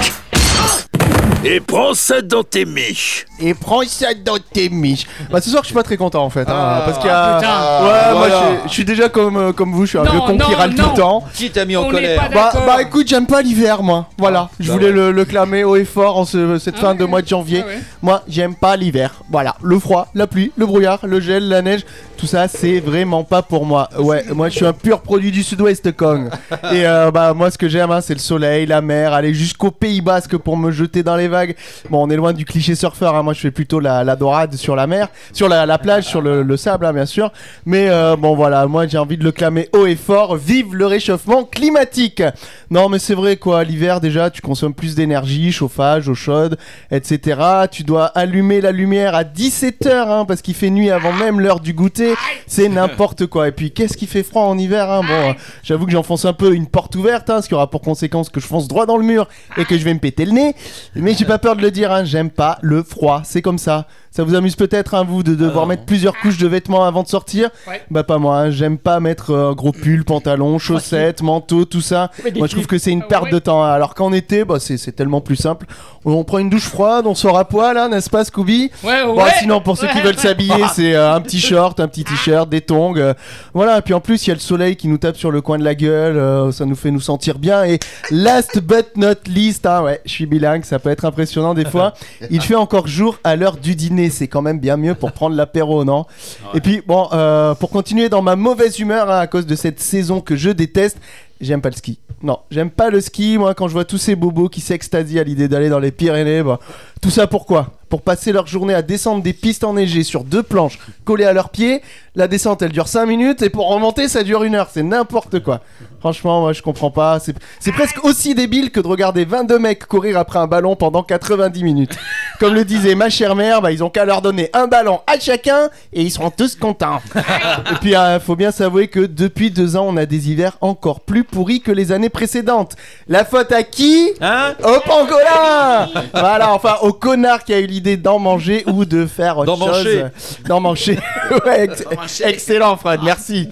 [1.45, 3.25] Et prends ça dans tes miches.
[3.39, 5.05] Et prends ça dans tes miches.
[5.29, 6.47] Bah ce soir je suis pas très content en fait.
[6.49, 7.35] hein, Ah, parce qu'il y a...
[7.37, 7.83] putain.
[7.83, 8.41] Ouais, moi Voilà.
[8.63, 10.51] je- je suis déjà comme, euh, comme vous, je suis un Non, vieux con qui
[10.51, 11.23] non, râle tout le temps.
[11.35, 14.07] Qui t'a mis en On colère Bah, bah écoute, j'aime pas l'hiver moi.
[14.17, 16.91] Voilà, je bah voulais le, le clamer haut et fort en ce- cette Ah fin
[16.93, 16.97] ouais.
[16.97, 17.61] de mois de janvier.
[17.63, 17.79] Ah ouais.
[18.01, 19.21] Moi, j'aime pas l'hiver.
[19.29, 21.81] Voilà, le froid, la pluie, le brouillard, le gel, la neige,
[22.23, 23.89] tout ça, c'est vraiment pas pour moi.
[23.99, 26.29] Ouais, moi je suis un pur produit du sud-ouest, Kong.
[26.71, 29.71] Et euh, bah moi ce que j'aime, hein, c'est le soleil, la mer, aller jusqu'au
[29.71, 31.53] Pays Basque pour me jeter dans les vagues.
[31.89, 33.13] Bon, on est loin du cliché surfeur.
[33.15, 33.23] hein.
[33.23, 36.43] Moi, je fais plutôt la, dorade sur la mer, sur la, la plage, sur le,
[36.43, 37.29] le sable, hein, bien sûr.
[37.65, 40.37] Mais euh, bon, voilà, moi j'ai envie de le clamer haut et fort.
[40.37, 42.23] Vive le réchauffement climatique.
[42.69, 43.65] Non, mais c'est vrai quoi.
[43.65, 46.57] L'hiver déjà, tu consommes plus d'énergie, chauffage, eau chaude,
[46.89, 47.37] etc.
[47.69, 51.41] Tu dois allumer la lumière à 17 h hein, parce qu'il fait nuit avant même
[51.41, 52.12] l'heure du goûter.
[52.47, 53.47] C'est n'importe quoi.
[53.47, 55.01] Et puis, qu'est-ce qui fait froid en hiver hein?
[55.07, 58.29] Bon, j'avoue que j'enfonce un peu une porte ouverte, hein, ce qui aura pour conséquence
[58.29, 60.55] que je fonce droit dans le mur et que je vais me péter le nez.
[60.95, 61.91] Mais j'ai pas peur de le dire.
[61.91, 63.21] Hein, J'aime pas le froid.
[63.25, 63.87] C'est comme ça.
[64.15, 67.07] Ça vous amuse peut-être, hein, vous, de devoir mettre plusieurs couches de vêtements avant de
[67.07, 67.81] sortir Ouais.
[67.89, 68.37] Bah, pas moi.
[68.37, 68.49] hein.
[68.51, 72.11] J'aime pas mettre euh, gros pull, pantalon, chaussettes, manteau, tout ça.
[72.35, 73.07] Moi, je trouve que c'est une pulls.
[73.09, 73.31] perte Ouais.
[73.31, 73.63] de temps.
[73.63, 73.71] hein.
[73.71, 75.65] Alors qu'en été, bah, c'est tellement plus simple.
[76.05, 78.69] On prend une douche froide, on sort à poil, hein, n'est-ce pas, Scooby?
[78.83, 79.31] Ouais, Bon, ouais.
[79.39, 82.61] sinon, pour ceux qui veulent s'habiller, c'est euh, un petit short, un petit t-shirt, des
[82.61, 82.93] tongs.
[82.97, 83.13] euh,
[83.53, 85.41] voilà, et puis en plus, il y a le soleil qui nous tape sur le
[85.41, 86.51] coin de la gueule.
[86.53, 87.63] ça nous fait nous sentir bien.
[87.63, 87.79] Et
[88.11, 91.93] last but not least, hein, ouais, je suis bilingue, ça peut être impressionnant des fois.
[92.29, 94.02] Il fait encore jour à l'heure du dîner.
[94.09, 96.05] C'est quand même bien mieux pour prendre l'apéro, non
[96.53, 99.79] Et puis, bon, euh, pour continuer dans ma mauvaise humeur hein, à cause de cette
[99.79, 100.97] saison que je déteste.
[101.41, 101.99] j'aime pas le ski.
[102.21, 103.37] Non, j'aime pas le ski.
[103.37, 106.41] Moi, quand je vois tous ces bobos qui s'extasient à l'idée d'aller dans les Pyrénées,
[106.41, 106.59] bah,
[107.01, 107.71] tout ça pourquoi?
[107.93, 111.49] Pour passer leur journée à descendre des pistes enneigées sur deux planches collées à leurs
[111.49, 111.83] pieds.
[112.15, 114.69] La descente, elle dure 5 minutes et pour remonter, ça dure une heure.
[114.73, 115.61] C'est n'importe quoi.
[115.99, 117.19] Franchement, moi, je comprends pas.
[117.19, 121.63] C'est presque aussi débile que de regarder 22 mecs courir après un ballon pendant 90
[121.63, 121.95] minutes.
[122.39, 125.19] Comme le disait ma chère mère, bah, ils ont qu'à leur donner un ballon à
[125.19, 126.99] chacun et ils seront tous contents.
[127.15, 130.99] et puis, il faut bien s'avouer que depuis deux ans, on a des hivers encore
[130.99, 132.75] plus pourris que les années précédentes.
[133.07, 134.11] La faute à qui?
[134.19, 134.55] Hein?
[134.63, 139.37] Au pangolin Voilà, enfin, au connard qui a eu l'idée d'en manger ou de faire
[139.37, 139.99] autre D'en mancher.
[140.01, 140.37] chose.
[140.47, 140.99] D'en manger.
[141.45, 143.49] ouais, ex- excellent, Fred, merci.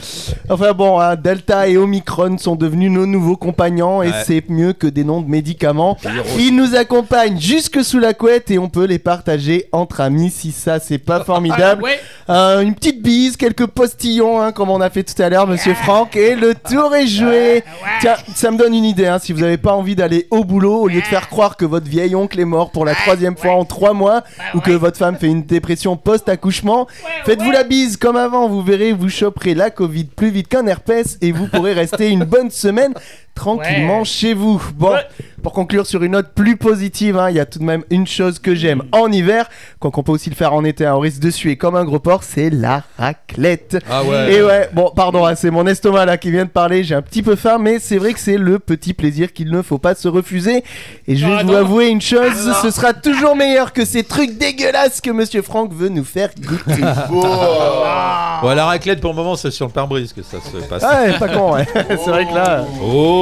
[0.50, 4.24] Enfin bon, hein, Delta et Omicron sont devenus nos nouveaux compagnons et Ouais.
[4.26, 5.98] c'est mieux que des noms de médicaments.
[6.38, 10.52] Ils nous accompagnent jusque sous la couette et on peut les partager entre amis si
[10.52, 11.84] ça c'est pas formidable.
[12.30, 15.74] Euh, une petite bise, quelques postillons, hein, comme on a fait tout à l'heure, monsieur
[15.74, 17.64] Franck, et le tour est joué.
[18.00, 20.82] Tiens, ça me donne une idée, hein, si vous avez pas envie d'aller au boulot,
[20.82, 23.54] au lieu de faire croire que votre vieil oncle est mort pour la troisième fois
[23.54, 24.21] en trois mois,
[24.54, 26.88] ou que votre femme fait une dépression post-accouchement,
[27.26, 31.18] faites-vous la bise comme avant, vous verrez, vous choperez la Covid plus vite qu'un herpès
[31.22, 32.94] et vous pourrez rester une bonne semaine
[33.36, 34.62] tranquillement chez vous.
[34.76, 34.94] Bon,
[35.42, 38.06] pour conclure sur une note plus positive, hein, il y a tout de même une
[38.06, 41.00] chose que j'aime en hiver, quoi qu'on peut aussi le faire en été, hein, on
[41.00, 43.78] risque de suer comme un gros porc, c'est la raclette.
[43.90, 44.34] Ah ouais.
[44.34, 47.02] Et ouais, bon, pardon, hein, c'est mon estomac là qui vient de parler, j'ai un
[47.02, 49.96] petit peu faim, mais c'est vrai que c'est le petit plaisir qu'il ne faut pas
[49.96, 50.64] se refuser.
[51.08, 51.58] Et je vais Ah vous non.
[51.58, 52.54] avouer une chose, Ah non.
[52.62, 56.82] ce sera toujours meilleur que ces trucs dégueulasses que Monsieur Franck veut nous faire goûter.
[58.44, 60.84] Ouais, la raclette pour le moment, c'est sur le pare-brise que ça se passe.
[60.84, 61.68] Ah ouais, pas con, ouais.
[61.76, 62.66] c'est vrai que là.
[62.84, 63.21] Oh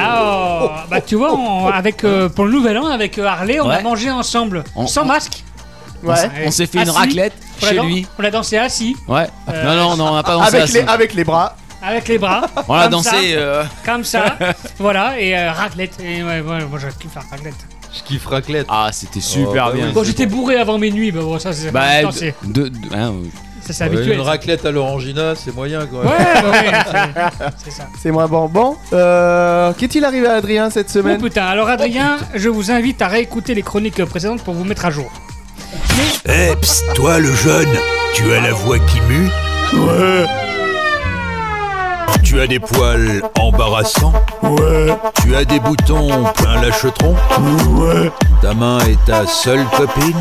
[0.00, 3.60] Ah, oh, bah tu vois, on- avec euh, pour le nouvel an avec euh, Harley,
[3.60, 3.82] on a Ouais.
[3.82, 5.44] mangé ensemble, On- sans masque.
[6.04, 6.98] On s- on s'est fait une Assis.
[6.98, 8.06] raclette On a chez dan- lui.
[8.18, 8.96] On a dansé assis.
[9.06, 9.26] Ouais.
[9.50, 10.72] Euh, non, non, non, on n'a pas dansé Avec assis.
[10.74, 11.56] les, avec les bras.
[11.82, 12.42] Avec les bras.
[12.68, 13.64] On a comme dansé, ça, euh.
[13.86, 14.36] Comme ça.
[14.78, 15.98] voilà, et euh, raclette.
[16.00, 17.54] Et ouais, ouais, moi je kiffe la raclette.
[17.96, 18.66] Je kiffe raclette.
[18.68, 19.90] Ah, c'était super bah bien.
[19.90, 22.94] Bon, j'étais bourré avant minuit, bah bon, ça c'est Bah, non, de- c'est- de- de-
[22.94, 23.30] hein, oui.
[23.62, 24.14] Ça, c'est Ouais, habituel.
[24.18, 26.00] Une raclette à l'orangina, c'est moyen quoi.
[26.00, 26.08] Ouais,
[26.42, 26.72] bah ouais,
[27.64, 27.84] c'est- ça.
[28.02, 28.46] C'est moins bon.
[28.48, 33.00] Bon, euh, qu'est-il arrivé à Adrien cette Oh semaine putain, alors Adrien, je vous invite
[33.02, 35.10] à réécouter les chroniques précédentes pour vous mettre à jour.
[36.26, 37.68] Eh, psst, toi le jeune,
[38.14, 39.28] tu as la voix qui mue
[39.72, 40.26] Ouais.
[42.22, 44.94] Tu as des poils embarrassants Ouais.
[45.22, 47.14] Tu as des boutons plein lâchetron
[47.70, 48.10] Ouais.
[48.42, 50.16] Ta main est ta seule copine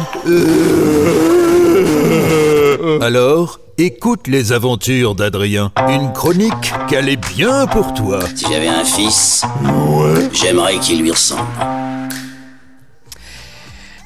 [3.01, 5.71] Alors, écoute les aventures d'Adrien.
[5.89, 8.19] Une chronique qu'elle est bien pour toi.
[8.35, 9.43] Si j'avais un fils,
[10.33, 11.41] j'aimerais qu'il lui ressemble.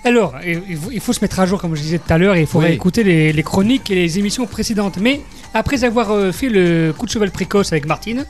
[0.05, 2.47] Alors, il faut, se mettre à jour, comme je disais tout à l'heure, et il
[2.47, 2.65] faut Oui.
[2.65, 4.97] réécouter les, les chroniques et les émissions précédentes.
[4.99, 5.21] Mais
[5.53, 8.25] après avoir euh, fait le coup de cheval précoce avec Martine,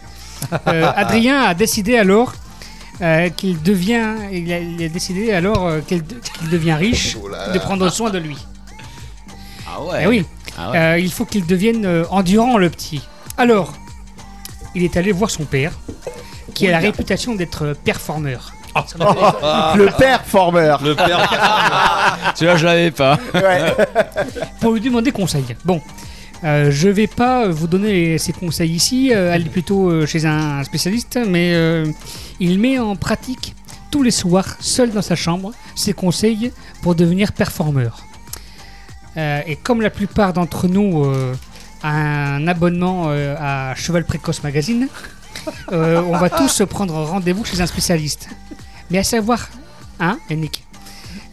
[0.67, 2.33] euh, Adrien a décidé alors
[3.01, 7.17] euh, qu'il devient, il a, il a décidé alors euh, qu'il de- qu'il devient riche,
[7.53, 8.37] de prendre soin de lui.
[9.75, 10.01] Ah ouais.
[10.03, 10.25] Eh oui,
[10.57, 10.77] Ah ouais.
[10.77, 13.01] Euh, il faut qu'il devienne euh, endurant le petit.
[13.37, 13.73] Alors,
[14.75, 15.71] il est allé voir son père,
[16.53, 18.53] qui a la réputation d'être euh, performeur.
[19.75, 20.81] Le performeur.
[20.83, 22.33] Le père.
[22.35, 23.19] Celui-là, je l'avais pas.
[24.61, 25.43] pour lui demander conseil.
[25.63, 25.79] Bon,
[26.43, 30.63] euh, je vais pas vous donner ses conseils ici, euh, aller plutôt euh, chez un
[30.63, 31.85] spécialiste, mais euh,
[32.39, 33.55] il met en pratique
[33.91, 37.99] tous les soirs, seul dans sa chambre, ses conseils pour devenir performeur.
[39.17, 41.33] Euh, et comme la plupart d'entre nous euh,
[41.83, 44.87] a un abonnement euh, à Cheval Précoce Magazine,
[45.71, 48.29] euh, on va tous prendre rendez-vous chez un spécialiste.
[48.89, 49.47] Mais à savoir,
[49.99, 50.63] hein, Yannick,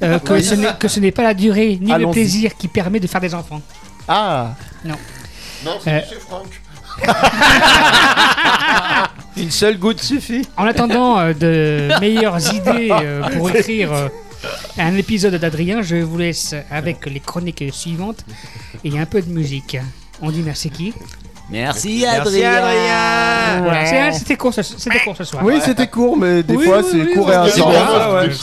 [0.02, 0.44] euh, que, Oui.
[0.44, 3.20] ce n'est- que ce n'est pas la durée ni le plaisir qui permet de faire
[3.20, 3.62] des enfants.
[4.08, 4.96] Ah Non.
[5.64, 6.60] Non, c'est Euh, Monsieur Franck.
[9.36, 10.46] Une seule goutte suffit.
[10.56, 14.08] En attendant euh, de meilleures idées euh, pour écrire euh,
[14.78, 18.24] un épisode d'Adrien, je vous laisse avec les chroniques suivantes
[18.84, 19.76] et un peu de musique.
[20.22, 20.92] On dit merci qui?
[21.52, 24.12] Merci, Merci, Adrien.
[24.12, 25.42] C'était court, ce- c'était court ce soir.
[25.44, 27.52] Oui, c'était court, mais des Oui, fois oui, c'est oui, court et intense.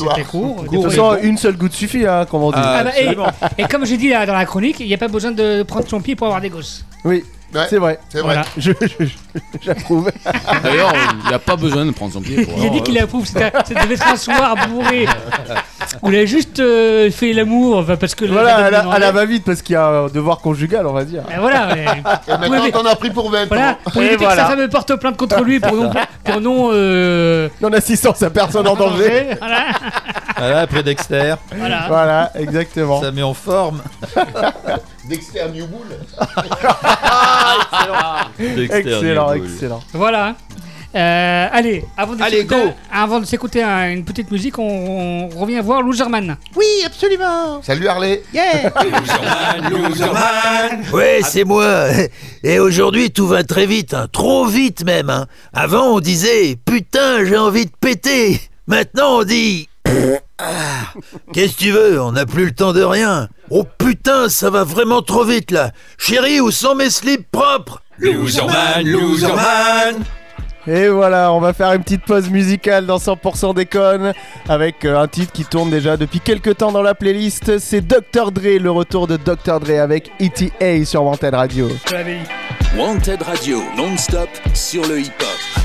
[0.10, 0.64] C'était court.
[0.64, 2.58] De toute façon, une seule goutte suffit, hein, comme on dit.
[2.62, 5.08] Ah, Ah bah, et comme j'ai dit là, dans la chronique, il n'y a pas
[5.08, 6.84] besoin de prendre son pied pour avoir des gosses.
[7.06, 7.24] Oui,
[7.56, 7.98] Ouais, c'est vrai.
[8.10, 8.34] C'est vrai.
[8.36, 8.46] Voilà.
[8.58, 10.12] Je- je- je- J'approuve.
[10.64, 12.58] D'ailleurs, il n'y a pas besoin de prendre son pied pour.
[12.60, 15.08] Il a dit qu'il approuve, c'était c'était soir bourré.
[16.06, 18.26] Il a juste euh, fait l'amour, enfin, parce que...
[18.26, 19.12] le- Voilà, la elle, dame a- lui elle demandait.
[19.20, 21.24] va vite parce qu'il y a un devoir conjugal, on va dire.
[21.28, 21.88] Ben voilà, mais- Et
[22.32, 23.78] maintenant, Ouais, mais- t'en as pris pour 20 Voilà, ans.
[23.92, 24.44] pour Et éviter voilà.
[24.44, 25.92] que sa femme porte plainte contre lui pour non...
[26.26, 29.30] Pour non euh, Non-assistance à personne en danger.
[29.40, 29.58] Voilà,
[30.38, 31.86] Voilà, après Dexter, voilà.
[31.88, 33.02] Voilà, exactement.
[33.02, 33.82] ça met en forme.
[35.10, 35.88] Dexter Newbull.
[38.40, 39.52] Dexter Excellent, Newbull.
[39.54, 39.84] excellent.
[39.94, 40.36] Voilà.
[40.96, 42.72] Euh, allez, avant de Allez, s'écouter- go.
[42.92, 46.38] Avant de s'écouter un- une petite musique, on, on revient voir Loserman.
[46.56, 47.62] Oui, absolument.
[47.62, 48.24] Salut Harley.
[48.34, 48.72] Yeah.
[50.94, 51.88] Ouais, c'est moi.
[52.44, 54.08] Et aujourd'hui, tout va très vite, hein.
[54.12, 55.10] trop vite même.
[55.10, 55.28] hein.
[55.54, 58.40] Avant, on disait Putain, j'ai envie de péter.
[58.68, 59.68] Maintenant, on dit
[60.38, 60.94] Ah,
[61.34, 63.28] Qu'est-ce que tu veux On n'a plus le temps de rien.
[63.50, 65.72] Oh putain, ça va vraiment trop vite là.
[65.98, 67.82] Chérie, où sont mes slips propres?
[68.00, 70.04] Loserman, Loserman.
[70.68, 74.12] Et voilà, on va faire une petite pause musicale dans 100% déconne
[74.50, 77.58] avec euh, un titre qui tourne déjà depuis quelques temps dans la playlist.
[77.58, 78.32] C'est Dr.
[78.34, 79.62] Dre, le retour de Dr.
[79.62, 81.70] Dre avec ETA sur Wanted Radio.
[82.78, 85.57] Wanted Radio, non-stop sur le hip-hop.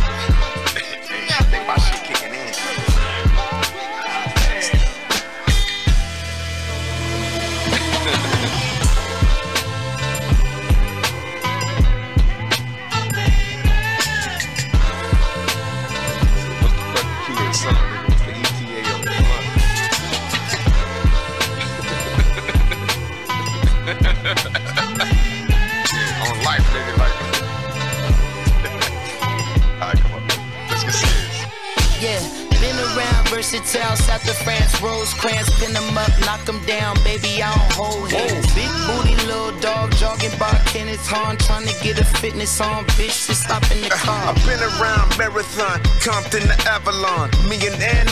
[33.53, 38.11] Versatile, south of France, Rosecrans, pin them up, knock them down, baby, I don't hold
[38.11, 38.47] hands.
[38.55, 43.27] Big booty, little dog, jogging by Kenneth Hahn, trying to get a fitness on, bitch,
[43.27, 44.07] just stop in the uh-huh.
[44.07, 44.35] car.
[44.35, 47.31] I've been around Marathon, Compton to Avalon.
[47.49, 47.59] Me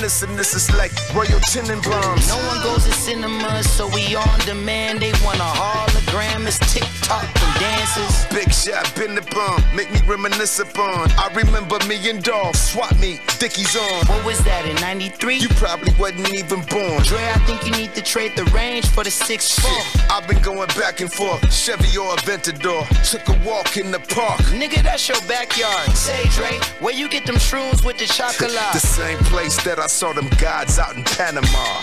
[0.00, 2.28] this is like Royal Tenenbaums.
[2.28, 5.00] No one goes to cinema, so we on demand.
[5.00, 8.26] They want a hologram, it's TikTok and dances.
[8.32, 11.10] Big shot, been the bomb, make me reminisce upon.
[11.12, 14.06] I remember me and Dog, swap me, Dickies on.
[14.06, 15.36] What was that in 93?
[15.36, 17.02] You probably wasn't even born.
[17.02, 19.70] Dre, I think you need to trade the range for the 6 4.
[20.10, 22.88] I've been going back and forth, Chevy or Aventador.
[23.10, 24.40] Took a walk in the park.
[24.56, 25.90] Nigga, that's your backyard.
[25.92, 28.52] Say, Dre, where you get them shrooms with the chocolate?
[28.72, 31.80] The same place that I saw them gods out in Panama.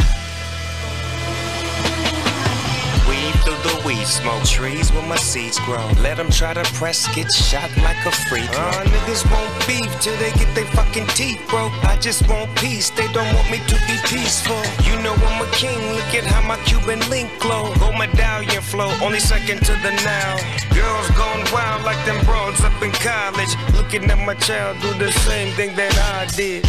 [3.08, 5.86] Weed through the weed smoke, trees where my seeds grow.
[6.02, 8.50] Let them try to press, get shot like a freak.
[8.50, 8.64] throw.
[8.64, 11.74] Uh, niggas won't beef till they get their fucking teeth broke.
[11.84, 14.62] I just want peace, they don't want me to be peaceful.
[14.88, 17.76] You know I'm a king, look at how my Cuban link glow.
[17.76, 20.38] Gold medallion flow, only second to the now.
[20.74, 23.54] Girls gone wild like them broads up in college.
[23.74, 26.66] Looking at my child do the same thing that I did.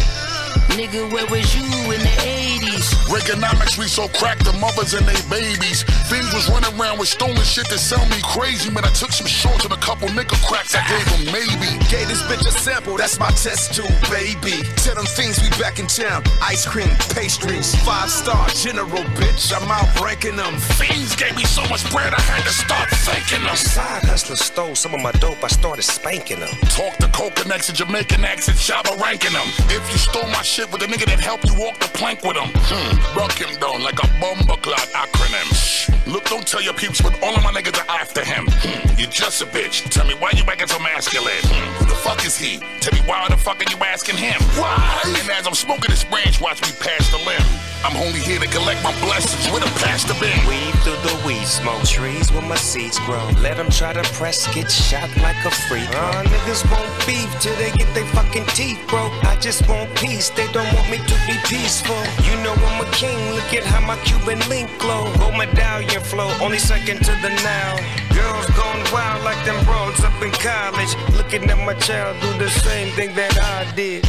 [0.75, 2.98] Nigga, where was you in the 80s?
[3.09, 5.81] Reaganomics, we so cracked the mothers and they babies.
[6.13, 8.69] Things was running around with stolen shit that sound me crazy.
[8.69, 10.75] Man, I took some shorts and a couple nigga cracks.
[10.75, 11.81] I gave them maybe.
[11.89, 14.61] Gave this bitch a sample, that's my test tube, baby.
[14.77, 16.21] Tell them things we back in town.
[16.45, 19.49] Ice cream, pastries, five star general, bitch.
[19.57, 20.53] I'm out ranking them.
[20.77, 23.55] Fiends gave me so much bread, I had to start thanking them.
[23.55, 26.53] Side hustler stole some of my dope, I started spanking them.
[26.69, 29.47] Talk the coke accent, Jamaican accent, Shabba ranking them.
[29.69, 32.37] If you stole my shit with a nigga that helped you walk the plank with
[32.37, 35.47] him, hmm, broke him down like a bomber clot acronym.
[36.07, 38.45] Look, don't tell your peeps, but all of my niggas are after him.
[38.49, 39.89] Hmm, you just a bitch.
[39.89, 41.43] Tell me why you acting so masculine.
[41.77, 42.57] Who the fuck is he?
[42.79, 44.41] Tell me why the fuck are you asking him?
[44.57, 45.01] Why?
[45.05, 47.68] And as I'm smoking this branch, watch me pass the limb.
[47.83, 50.35] I'm only here to collect my blessings with a pastor bin.
[50.47, 53.23] Weed through the weed smoke, trees where my seeds grow.
[53.39, 55.87] Let them try to press, get shot like a freak.
[55.95, 59.13] Uh, niggas won't beef till they get their fucking teeth broke.
[59.23, 62.01] I just want peace, they don't want me to be peaceful.
[62.27, 65.07] You know I'm a king, look at how my Cuban link glow.
[65.17, 67.79] Gold medallion flow, only second to the now.
[68.13, 70.91] Girls gone wild like them broads up in college.
[71.15, 74.03] Looking at my child do the same thing that I did.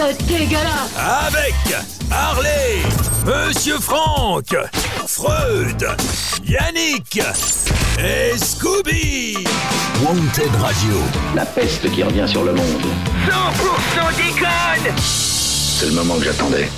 [0.00, 1.54] Dégueulasse avec
[2.10, 2.80] Harley,
[3.26, 4.56] Monsieur Franck,
[5.06, 5.86] Freud,
[6.42, 7.20] Yannick
[7.98, 9.36] et Scooby.
[10.02, 10.94] Wanted Radio.
[11.34, 12.86] La peste qui revient sur le monde.
[13.28, 16.70] 100% déconne C'est le moment que j'attendais.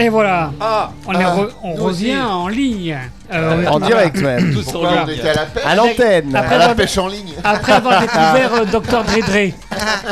[0.00, 0.50] Et voilà.
[0.58, 2.20] on, ah, re- on nous revient aussi.
[2.22, 2.98] en ligne.
[3.32, 4.52] Euh, En direct même.
[4.54, 5.00] Tous en ligne.
[5.04, 5.64] On était à la pêche.
[5.66, 6.34] À l'antenne.
[6.36, 7.32] À la avoir- pêche en ligne.
[7.44, 9.04] Après avoir découvert euh, Dr.
[9.04, 9.52] Dre Dre.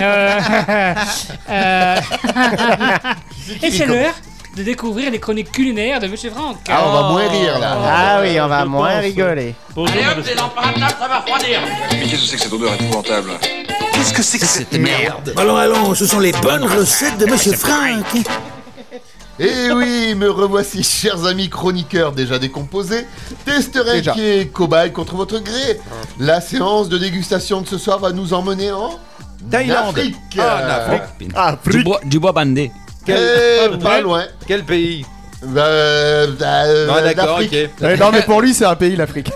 [0.00, 0.40] Euh,
[1.50, 1.96] euh,
[3.62, 4.14] Et c'est l'heure
[4.56, 6.56] de découvrir les chroniques culinaires de Monsieur Franck.
[6.68, 7.76] Ah, on va moins rire là.
[7.86, 9.54] Ah oui, on va moins rigoler.
[9.76, 11.60] Allez hop, les lampes à table, ça va refroidir.
[11.92, 13.30] Mais qu'est-ce que c'est que cette odeur épouvantable
[13.92, 17.52] Qu'est-ce que c'est que cette merde Allons, allons, ce sont les bonnes recettes de Monsieur
[17.52, 18.04] Franck.
[19.40, 23.06] Et oui, me revoici, chers amis chroniqueurs déjà décomposés.
[23.46, 24.12] Déjà.
[24.12, 25.80] qui est cobaye contre votre gré.
[26.18, 28.90] La séance de dégustation de ce soir va nous emmener en
[29.50, 29.96] Thaïlande.
[29.96, 30.16] Afrique.
[30.38, 31.30] Ah, en Afrique.
[31.36, 32.72] Ah, Du bois, du bois bandé.
[33.06, 34.24] Eh, pas loin.
[34.46, 35.06] Quel pays
[35.42, 37.52] Bah, euh, euh, Ah, d'accord, ok.
[37.80, 39.30] Ouais, non mais pour lui c'est un pays l'Afrique.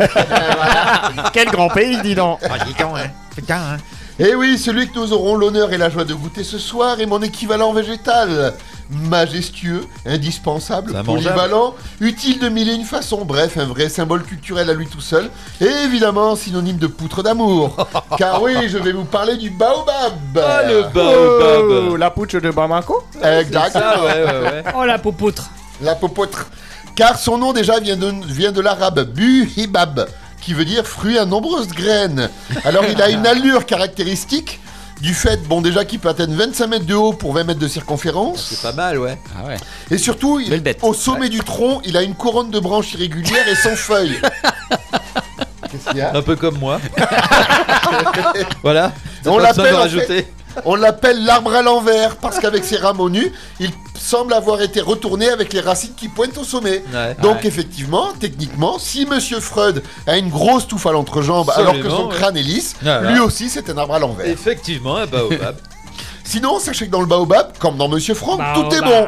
[1.33, 2.41] Quel grand pays dis donc.
[2.43, 3.11] Ah, dis donc, hein.
[3.35, 3.77] Putain, hein.
[4.19, 7.01] Et Eh oui, celui que nous aurons l'honneur et la joie de goûter ce soir
[7.01, 8.53] est mon équivalent végétal.
[8.93, 14.75] Majestueux, indispensable, polyvalent, utile de mille et une façons, bref, un vrai symbole culturel à
[14.75, 17.89] lui tout seul, et évidemment synonyme de poutre d'amour.
[18.19, 20.13] Car oui, je vais vous parler du baobab.
[20.37, 21.97] Ah, le Oh, baobab.
[21.99, 23.75] la pouche de Bamako Exact.
[23.77, 24.65] Ouais, ouais, ouais.
[24.77, 25.51] Oh la popoutre.
[25.81, 26.47] La popotre.
[26.95, 30.07] Car son nom déjà vient de, vient de l'arabe buhibab,
[30.43, 32.29] qui veut dire fruit à nombreuses graines.
[32.65, 34.61] Alors il a une allure caractéristique,
[35.01, 37.67] du fait, bon déjà qu'il peut atteindre 25 mètres de haut pour 20 mètres de
[37.69, 38.49] circonférence.
[38.51, 39.19] C'est pas mal, ouais.
[39.37, 39.57] Ah ouais.
[39.91, 40.79] Et surtout, il- Belle bête.
[40.83, 44.21] au sommet du tronc, il a une couronne de branches irrégulières et sans feuilles.
[45.71, 46.15] Qu'est-ce qu'il y a?
[46.15, 46.81] Un peu comme moi.
[48.63, 48.93] voilà.
[49.27, 50.07] On l'appelle en rajouter.
[50.23, 50.33] fait-
[50.65, 55.29] on l'appelle l'arbre à l'envers parce qu'avec ses rameaux nus, il semble avoir été retourné
[55.29, 56.83] avec les racines qui pointent au sommet.
[56.93, 57.17] Ouais.
[57.23, 57.47] Donc Ouais.
[57.47, 62.15] effectivement, techniquement, si Monsieur Freud a une grosse touffe à l'entrejambe alors que son ouais.
[62.15, 63.12] crâne est lisse, Voilà.
[63.12, 64.27] lui aussi c'est un arbre à l'envers.
[64.27, 65.57] Effectivement, un baobab.
[66.25, 69.07] Sinon, sachez que dans le baobab, comme dans Monsieur Franck, tout est bon.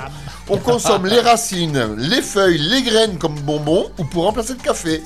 [0.51, 5.03] On consomme les racines, les feuilles, les graines comme bonbons ou pour remplacer le café.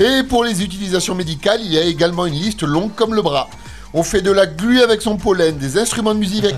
[0.00, 3.48] Et pour les utilisations médicales, il y a également une liste longue comme le bras.
[3.94, 6.56] On fait de la glu avec son pollen, des instruments de musique avec,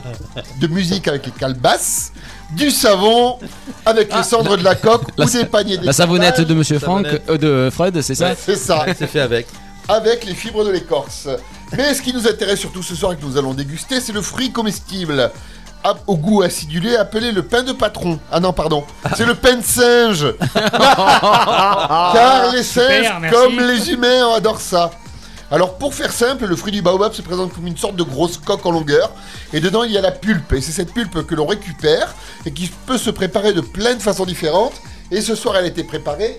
[0.61, 2.13] de musique avec les calebasses,
[2.53, 3.39] du savon
[3.85, 7.07] avec les cendres de la coque La- ou des paniers La savonnette de Monsieur Franck,
[7.29, 8.87] euh, de Freud, c'est ça C'est ça.
[8.97, 9.47] C'est fait avec.
[9.89, 11.27] avec les fibres de l'écorce.
[11.77, 14.23] Mais ce qui nous intéresse surtout ce soir et que nous allons déguster, c'est le
[14.23, 15.31] fruit comestible.
[15.83, 18.19] à- Au goût acidulé, appelé le pain de patron.
[18.33, 18.85] Ah non, pardon.
[19.17, 20.27] C'est le pain de singe.
[20.55, 24.91] Car les singes, comme les humains, adorent ça.
[25.55, 28.39] Alors, pour faire simple, le fruit du baobab se présente comme une sorte de grosse
[28.39, 29.13] coque en longueur.
[29.53, 30.53] Et dedans, il y a la pulpe.
[30.53, 32.13] Et c'est cette pulpe que l'on récupère
[32.45, 34.75] et qui peut se préparer de plein de façons différentes.
[35.13, 36.39] Et ce soir, elle a été préparée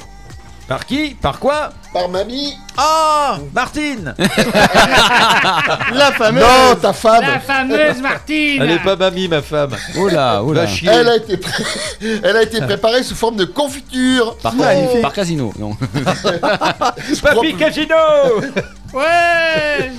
[0.68, 2.54] Par qui Par quoi par mamie.
[2.76, 4.14] Ah Martine
[5.94, 6.44] La fameuse.
[6.44, 7.22] Non, ta femme.
[7.22, 8.62] La fameuse Martine.
[8.62, 9.72] Elle est pas mamie, ma femme.
[9.96, 10.62] Oula, oula.
[10.62, 10.90] Va chier.
[10.92, 11.64] Elle a été, pré-
[12.24, 14.36] Elle a été préparée sous forme de confiture.
[14.40, 15.02] Par, Magnifique.
[15.02, 15.78] par casino, non.
[17.24, 17.96] Papy Casino
[18.94, 19.92] Ouais.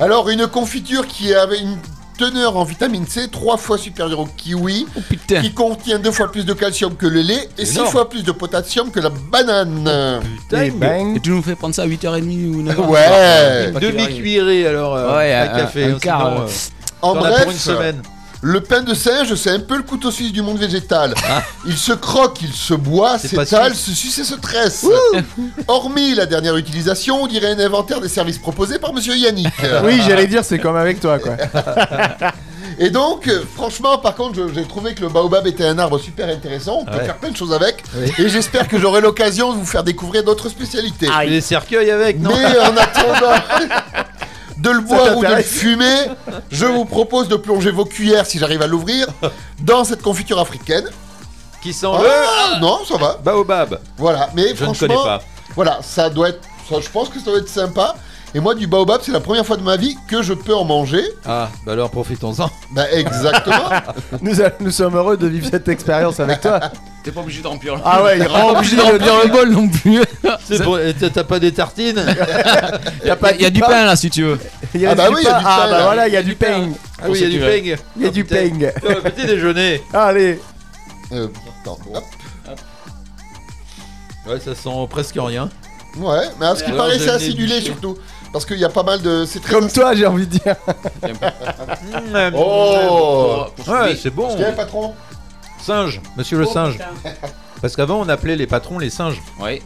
[0.00, 1.78] Alors, une confiture qui avait une
[2.16, 5.40] teneur en vitamine C trois fois supérieure au kiwi, Oh putain.
[5.40, 8.32] qui contient deux fois plus de calcium que le lait et six fois plus de
[8.32, 10.20] potassium que la banane.
[10.22, 11.16] Et Putain, bang.
[11.16, 13.70] Et tu nous fais prendre ça à 8h30 ou 9h Ouais.
[13.72, 15.84] Une demi-cuillerée alors euh, Ouais, à un- café.
[15.84, 16.48] un hein, quart, sinon, euh, euh,
[17.02, 18.02] En pour bref, une semaine.
[18.46, 21.14] Le pain de singe, c'est un peu le couteau suisse du monde végétal.
[21.66, 23.18] Il se croque, il se boit, Ah.
[23.18, 24.84] C'est pas s'étale, se suce et se tresse.
[25.66, 29.48] Hormis la dernière utilisation, on dirait un inventaire des services proposés par Monsieur Yannick.
[29.84, 31.36] Oui, j'allais dire c'est comme avec toi quoi.
[32.80, 35.96] Et donc, euh, franchement, par contre, je- j'ai trouvé que le baobab était un arbre
[36.00, 36.78] super intéressant.
[36.80, 37.04] On peut Ouais.
[37.04, 37.84] faire plein de choses avec.
[37.94, 38.10] Oui.
[38.18, 41.06] Et j'espère que j'aurai l'occasion de vous faire découvrir d'autres spécialités.
[41.24, 42.32] Et les cercueils avec, non?
[42.36, 43.36] Mais en attendant
[44.64, 46.06] de le boire ou de le fumer,
[46.50, 49.06] je vous propose de plonger vos cuillères, si j'arrive à l'ouvrir,
[49.60, 50.86] dans cette confiture africaine.
[51.62, 53.18] Qui sent Ah, le non, ça va.
[53.22, 53.80] baobab.
[53.96, 55.22] Voilà, mais Je ne franchement, connais pas.
[55.54, 57.94] voilà, ça doit être, ça, je pense que ça doit être sympa.
[58.36, 60.64] Et moi, du baobab, c'est la première fois de ma vie que je peux en
[60.64, 61.02] manger.
[61.24, 62.50] Ah, bah alors profitons-en.
[62.72, 63.68] Bah, exactement.
[64.22, 66.58] Nous, a- nous sommes heureux de vivre cette expérience avec toi.
[67.04, 69.22] T'es pas obligé de remplir le Ah ouais, il Pas remplit obligé de le remplir
[69.24, 70.00] le bol non plus.
[70.44, 72.04] C'est pour- et t'as- T'as pas des tartines
[73.02, 74.38] Il y a, pas Il y a du pain là si tu veux.
[74.74, 75.38] Il y a Ah bah du oui, il y a pain.
[75.40, 75.84] du Ah pain, bah là.
[75.84, 76.68] voilà, il y a du pain.
[77.00, 77.76] Ah oui, il y a du peigne.
[77.96, 78.50] Il y a du pain.
[78.84, 79.80] Oh, Petit déjeuner.
[79.92, 80.40] Allez.
[81.12, 81.28] Euh,
[81.62, 82.02] attends, hop.
[84.26, 85.48] Ouais, ça sent presque rien.
[85.98, 87.96] Ouais, mais à ce qui Alors, paraît, je c'est l'ai acidulé surtout.
[88.34, 89.24] Parce qu'il y a pas mal de.
[89.26, 90.56] C'est très Comme toi, j'ai envie de dire.
[92.34, 94.34] Oh Ouais, c'est bon.
[94.36, 94.92] Tiens, patron.
[95.62, 96.72] Singe, monsieur le Oh, singe.
[96.72, 97.10] putain.
[97.62, 99.22] Parce qu'avant, on appelait les patrons les singes.
[99.40, 99.62] Oui.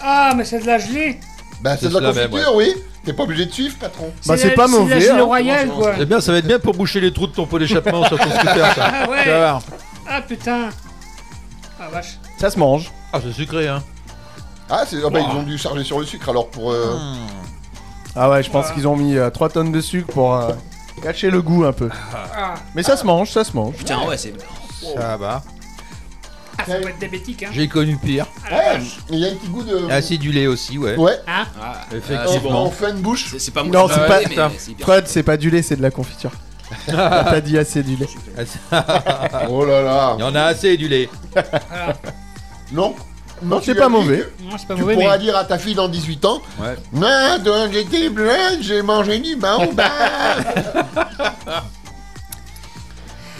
[0.00, 1.20] Ah, mais c'est de la gelée.
[1.62, 2.74] Bah, c'est de la C'est la même, confiture, oui.
[3.04, 4.12] T'es pas obligé de suivre, patron.
[4.26, 5.22] Bah, c'est la- pas la mauvais, gelée hein.
[5.22, 5.92] royale, quoi.
[6.00, 8.18] Eh bien, ça va être bien pour boucher les trous de ton pot d'échappement sur
[8.18, 8.92] ton scooter, ça.
[8.92, 9.22] Ah ouais.
[9.22, 9.62] Tu vas voir.
[10.08, 10.68] Ah putain.
[11.80, 12.18] Ah vache.
[12.38, 12.90] Ça se mange.
[13.12, 13.82] Ah, c'est sucré, hein.
[14.68, 14.96] Ah, c'est...
[15.06, 16.72] ah bah, ils ont dû charger sur le sucre alors pour.
[16.72, 16.96] euh,
[18.16, 20.52] Ah ouais, je pense qu'ils ont mis 3 tonnes de sucre pour euh,
[21.02, 21.88] cacher le goût un peu.
[22.12, 22.54] Ah.
[22.74, 23.74] Mais ça se mange, ça se mange.
[23.74, 24.34] Putain, ouais, c'est.
[24.96, 25.42] Ça va.
[26.66, 27.48] Ça peut être diabétique, hein.
[27.52, 28.26] J'ai connu pire.
[28.50, 29.90] Ouais, il y a un petit goût de.
[29.90, 30.96] Acidulé aussi, ouais.
[30.96, 31.18] Ouais.
[31.26, 31.46] Hein
[31.94, 32.64] Effectivement.
[32.64, 33.34] En fin de bouche.
[33.38, 34.20] C'est pas Non, moi c'est pas.
[34.20, 34.84] fait, mais c'est bien.
[34.84, 36.32] Fred, c'est pas du lait, c'est de la confiture.
[36.86, 38.08] T'as dit assez du lait.
[39.48, 40.14] Oh là là.
[40.18, 41.08] Il y en a assez du lait.
[42.72, 42.94] Non.
[43.42, 44.18] Non, c'est pas mauvais.
[44.38, 46.40] que Non, c'est pas Tu mauvais, pourras mais- dire à ta fille dans 18 ans
[46.58, 46.76] Ouais.
[47.02, 47.36] Ah,
[47.72, 49.86] j'étais blanc, j'ai mangé du baobab.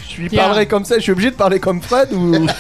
[0.09, 0.44] Je lui Pierre.
[0.44, 2.46] parlerai comme ça, je suis obligé de parler comme Fred ou.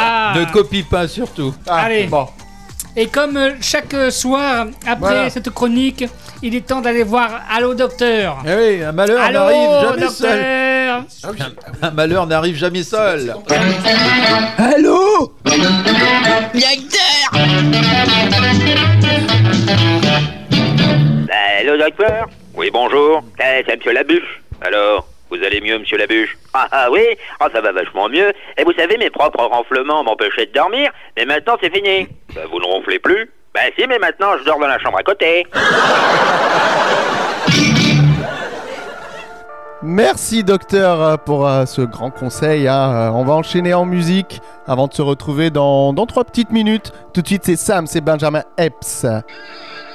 [0.00, 0.32] Ah.
[0.36, 1.52] Ne copie pas surtout.
[1.66, 2.06] Ah, Allez.
[2.06, 2.28] Bon.
[2.96, 5.30] Et comme euh, chaque euh, soir, après Voilà.
[5.30, 6.04] cette chronique,
[6.42, 8.38] il est temps d'aller voir Allô Docteur.
[8.46, 11.04] Eh oui, un malheur Allô n'arrive jamais seul.
[11.22, 11.50] Docteur.
[11.82, 13.34] Un malheur n'arrive jamais seul.
[14.56, 15.32] Allô?
[21.30, 22.26] Allô, docteur?
[22.54, 23.22] Oui, bonjour.
[23.40, 24.40] Eh, c'est monsieur Labuche.
[24.62, 26.36] Alors, vous allez mieux, monsieur Labuche?
[26.54, 27.04] Ah, ah oui
[27.40, 28.32] Ah, ça va vachement mieux.
[28.56, 32.08] Et vous savez, mes propres ronflements m'empêchaient de dormir, mais maintenant, c'est fini.
[32.34, 33.30] Bah, vous ne ronflez plus?
[33.54, 35.46] Bah si, mais maintenant, je dors dans la chambre à côté.
[39.82, 42.66] Merci docteur pour euh, ce grand conseil.
[42.66, 42.92] hein.
[42.92, 46.92] Euh, on va enchaîner en musique avant de se retrouver dans, dans trois petites minutes.
[47.12, 49.06] Tout de suite c'est Sam, c'est Benjamin Epps.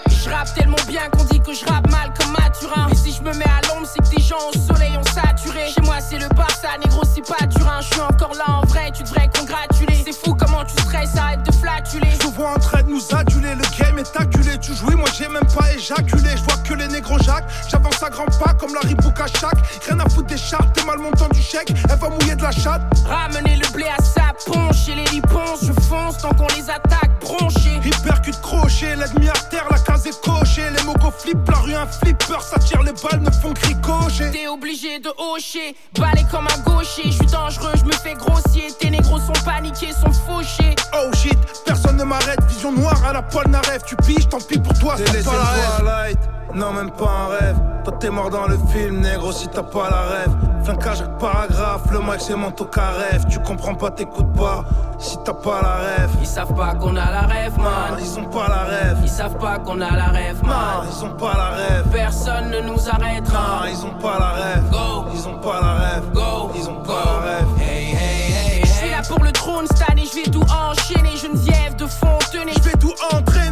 [0.09, 2.88] Je rappe tellement bien qu'on dit que je rappe mal comme Mathurin.
[2.91, 5.67] Et si je me mets à l'ombre, c'est que des gens au soleil ont saturé.
[5.73, 7.79] Chez moi, c'est le Barça, négro, c'est pas Turin.
[7.81, 9.95] Je suis encore là en vrai, tu devrais congratuler.
[10.05, 12.09] C'est fou comment tu stresses, arrête de flatuler.
[12.21, 14.57] Je vois en train de nous aduler, le game est acculé.
[14.61, 16.29] Tu jouis, moi même pas éjaculé.
[16.38, 19.57] Je vois que les négros Jacques, j'avance à grands pas comme la Ribouk à chaque.
[19.88, 22.51] Rien à foutre des chartes, t'es mal montant du chèque, elle va mouiller de la
[22.51, 22.81] chatte.
[23.07, 27.19] Ramener le blé à sa ponche et les riponces, je fonce tant qu'on les attaque,
[27.19, 27.79] bronchés.
[27.84, 30.69] Hypercute crochet, l'ennemi à terre, la case est cochée.
[30.77, 34.31] Les mogos flippent, la rue un flipper, ça tire les balles, ne font que ricocher.
[34.31, 37.03] T'es obligé de hocher, balai comme un gaucher.
[37.05, 38.67] Je suis dangereux, je me fais grossier.
[38.79, 40.75] Tes négros sont paniqués, sont fauchés.
[40.95, 43.84] Oh shit, personne ne m'arrête, vision noire à la Paul Naref.
[43.86, 46.17] Tu piges, tant pis pour toi, c'est pas la rêve.
[46.53, 47.57] Non, même pas un rêve.
[47.84, 50.32] Toi, t'es mort dans le film, négro, si t'as pas la rêve.
[50.63, 53.26] Flincage avec paragraphe, le mic c'est mon rêve.
[53.28, 54.63] Tu comprends pas, t'écoutes pas,
[54.99, 56.09] si t'as pas la rêve.
[56.21, 57.97] Ils savent pas qu'on a la rêve, man.
[57.99, 58.97] Ils ont pas la rêve.
[59.01, 60.88] Ils savent pas qu'on a la rêve, man.
[60.89, 61.86] Ils ont pas la rêve.
[61.91, 63.67] Personne ne nous arrêtera.
[63.69, 64.69] Ils ont pas la rêve.
[64.69, 65.05] Go.
[65.13, 66.03] Ils ont pas la rêve.
[66.13, 66.51] Go.
[66.55, 67.47] Ils ont pas la rêve.
[67.59, 68.61] Hey, hey, hey.
[68.63, 71.17] Je suis là pour le trône cette année, je vais tout enchaîner.
[71.17, 72.53] Geneviève de Fontenay.
[72.55, 73.43] Je vais tout entraîner.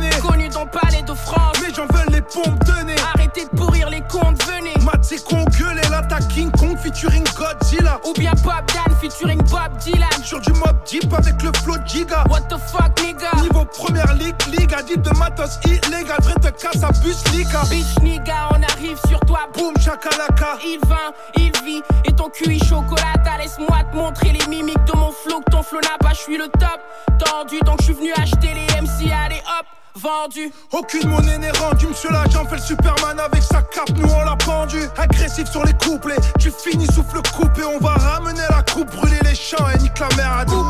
[0.71, 1.57] Palais de France.
[1.61, 2.95] Mais j'en veux les pompes de nez.
[3.13, 4.73] Arrêtez de pourrir les comptes, venez.
[5.01, 7.99] C'est con gueuler l'attaque King Kong featuring Godzilla.
[8.05, 10.07] Ou bien Bob Dan featuring Bob Dylan.
[10.23, 12.23] Sur du mob deep avec le flow Giga.
[12.29, 13.31] What the fuck, nigga?
[13.41, 16.17] Niveau première ligue, ligue addict de matos illégal.
[16.21, 17.63] Vrai de casse à bus, Lika.
[17.69, 19.49] Bitch, nigga, on arrive sur toi.
[19.57, 20.57] Boom, chakalaka.
[20.63, 23.37] Il vint, il vit, et ton cul est chocolata.
[23.39, 25.41] Laisse-moi te montrer les mimiques de mon flow.
[25.41, 26.79] Que ton flow n'a pas, je suis le top.
[27.19, 29.11] Tendu, donc je suis venu acheter les MC.
[29.11, 29.65] Allez hop,
[29.95, 30.51] vendu.
[30.71, 34.35] Aucune monnaie n'est rendue, monsieur l'agent fait le Superman avec sa cape, nous on l'a
[34.35, 34.79] pendu.
[34.97, 39.35] Agressif sur les couplets, tu finis souffle coupé, on va ramener la coupe, brûler les
[39.35, 40.65] champs et nique la mer à dos.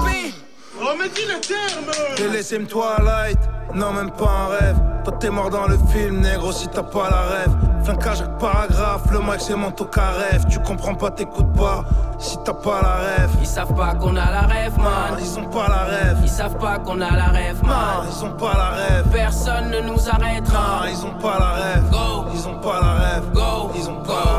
[0.84, 3.38] Oh mais dis le terme me Twilight,
[3.76, 7.08] non même pas un rêve Toi t'es mort dans le film négro si t'as pas
[7.10, 7.52] la rêve
[7.84, 11.84] Flincage avec paragraphe, le mic c'est mon rêve Tu comprends pas, t'écoutes pas,
[12.18, 15.20] si t'as pas la rêve Ils savent pas qu'on a la rêve, man.
[15.20, 18.08] Ils ont pas la rêve Ils savent pas qu'on a la rêve, man.
[18.10, 20.90] Ils ont pas la rêve Personne ne nous arrêtera.
[20.90, 22.26] Ils ont pas la rêve Go.
[22.34, 23.72] Ils ont pas la rêve Go.
[23.76, 24.31] Ils ont pas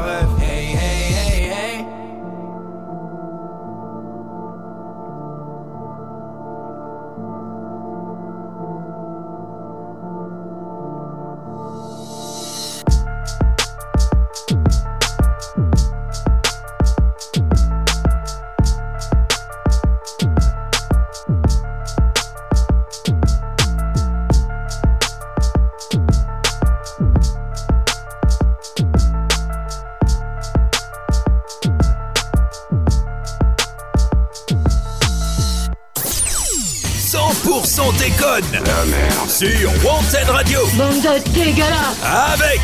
[38.51, 38.95] déconne
[39.28, 41.99] Sur Wanted Radio Bande de dégueulasse
[42.32, 42.61] Avec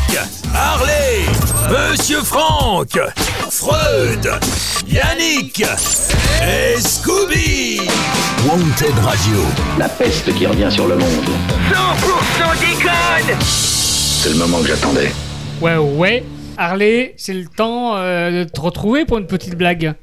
[0.53, 1.25] Harley,
[1.69, 2.99] Monsieur Franck,
[3.49, 4.29] Freud,
[4.87, 5.61] Yannick
[6.41, 7.81] et Scooby
[8.47, 9.45] Wanted Radio
[9.77, 11.25] La peste qui revient sur le monde.
[11.71, 15.11] 100% déconne C'est le moment que j'attendais.
[15.61, 16.23] Ouais, ouais.
[16.69, 19.93] Harley, c'est le temps euh, de te retrouver pour une petite blague.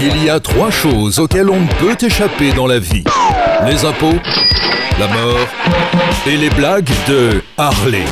[0.00, 3.04] Il y a trois choses auxquelles on ne peut échapper dans la vie.
[3.66, 4.14] Les impôts,
[4.98, 5.46] la mort
[6.26, 8.04] et les blagues de Harley.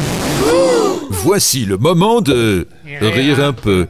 [1.09, 2.69] Voici le moment de
[3.01, 3.87] rire un peu.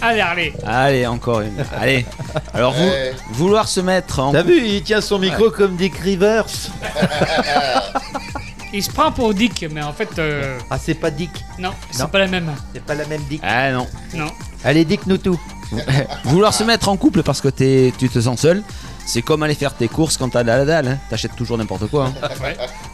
[0.00, 0.52] Allez, allez.
[0.64, 1.64] Allez, encore une.
[1.80, 2.06] Allez.
[2.54, 3.14] Alors, Ouais.
[3.32, 4.30] vouloir se mettre en.
[4.30, 6.46] T'as vu, il tient son micro comme Dick Rivers.
[8.72, 11.30] Il se prend pour Dick, mais en fait, euh, Ah, c'est pas Dick.
[11.58, 12.50] non, c'est pas la même.
[12.74, 13.40] C'est pas la même Dick.
[13.44, 13.86] Ah non.
[14.14, 14.30] Non.
[14.64, 15.38] Allez, Dick-nous tout.
[16.24, 18.62] Vouloir se mettre en couple parce que t'es- tu te sens seul,
[19.06, 20.86] c'est comme aller faire tes courses quand t'as la dalle.
[20.88, 20.98] Hein.
[21.10, 22.12] T'achètes toujours n'importe quoi.
[22.22, 22.28] hein.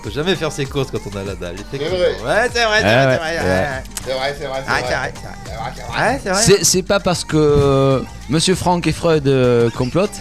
[0.02, 1.56] Faut jamais faire ses courses quand on a la dalle.
[1.56, 1.96] effectivement.
[1.96, 2.08] vrai.
[2.24, 3.38] Ouais, c'est vrai, c'est Ah vrai, ouais, c'est vrai.
[3.38, 3.50] ouais.
[3.50, 3.82] ouais.
[4.06, 5.12] C'est vrai, c'est vrai, Ah, c'est c'est vrai.
[5.88, 6.12] vrai.
[6.12, 6.42] Ouais, c'est vrai.
[6.42, 10.18] C'est c'est pas parce que Monsieur Franck et Freud euh, complotent,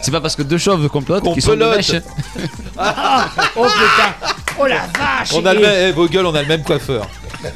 [0.00, 1.92] c'est pas parce que deux chauves complotent qu'ils sont de mèche.
[3.56, 4.34] Oh putain.
[4.58, 5.32] Oh la vache.
[5.34, 7.06] On a le même, eh, vos gueules, on a le même coiffeur.
[7.42, 7.48] Bah,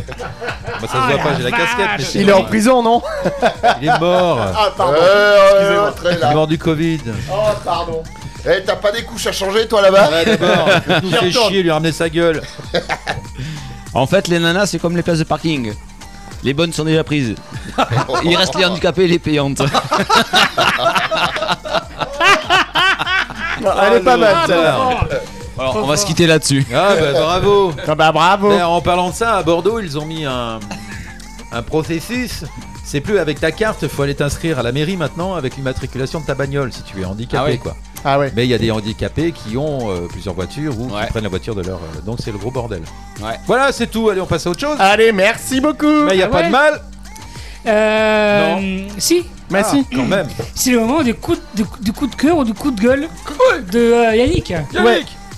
[0.83, 1.89] ça se Ah, voit pas, j'ai la casquette.
[2.15, 3.03] mais Il est en prison, non
[3.83, 4.39] Il est mort.
[4.41, 4.95] Ah, pardon.
[4.99, 5.93] Euh, Excusez-moi.
[5.93, 7.01] très Il est mort du Covid.
[7.31, 7.35] Oh,
[7.65, 8.03] pardon.
[8.47, 10.69] Eh, t'as pas des couches à changer, toi, là-bas Ouais, d'abord,
[11.03, 12.43] nous fait chier, lui ramener sa gueule.
[13.97, 15.73] En fait, les nanas, c'est comme les places de parking.
[16.43, 17.37] Les bonnes sont déjà prises.
[18.25, 19.63] Il reste les handicapés et les payantes.
[23.87, 24.91] Elle est pas mal, Ah, celle-là.
[25.59, 26.67] Alors, on va se quitter là-dessus.
[26.75, 27.73] Ah, bah bravo.
[27.87, 28.51] Ah bah bravo.
[28.51, 30.59] D'ailleurs, en parlant de ça, à Bordeaux, ils ont mis un,
[31.53, 32.45] un processus.
[32.85, 36.27] C'est plus avec ta carte, faut aller t'inscrire à la mairie maintenant avec l'immatriculation de
[36.27, 37.57] ta bagnole si tu es handicapé Ah ouais.
[37.59, 37.77] quoi.
[38.05, 38.31] Ah ouais.
[38.37, 41.07] Mais il y a des handicapés qui ont euh, plusieurs voitures ou Ouais.
[41.07, 41.79] qui prennent la voiture de leur.
[41.79, 42.83] euh, donc c'est le gros bordel.
[43.23, 43.39] Ouais.
[43.47, 44.11] Voilà, c'est tout.
[44.11, 44.77] Allez, on passe à autre chose.
[44.79, 45.87] Allez, merci beaucoup.
[46.05, 46.47] Mais il n'y a Ah pas ouais.
[46.47, 46.83] de mal.
[47.67, 49.87] Euh, si, Merci.
[49.95, 50.27] Quand même.
[50.55, 53.09] c'est le moment du coup, de, du, coup de cœur ou du coup de gueule
[53.73, 54.53] de euh, Yannick.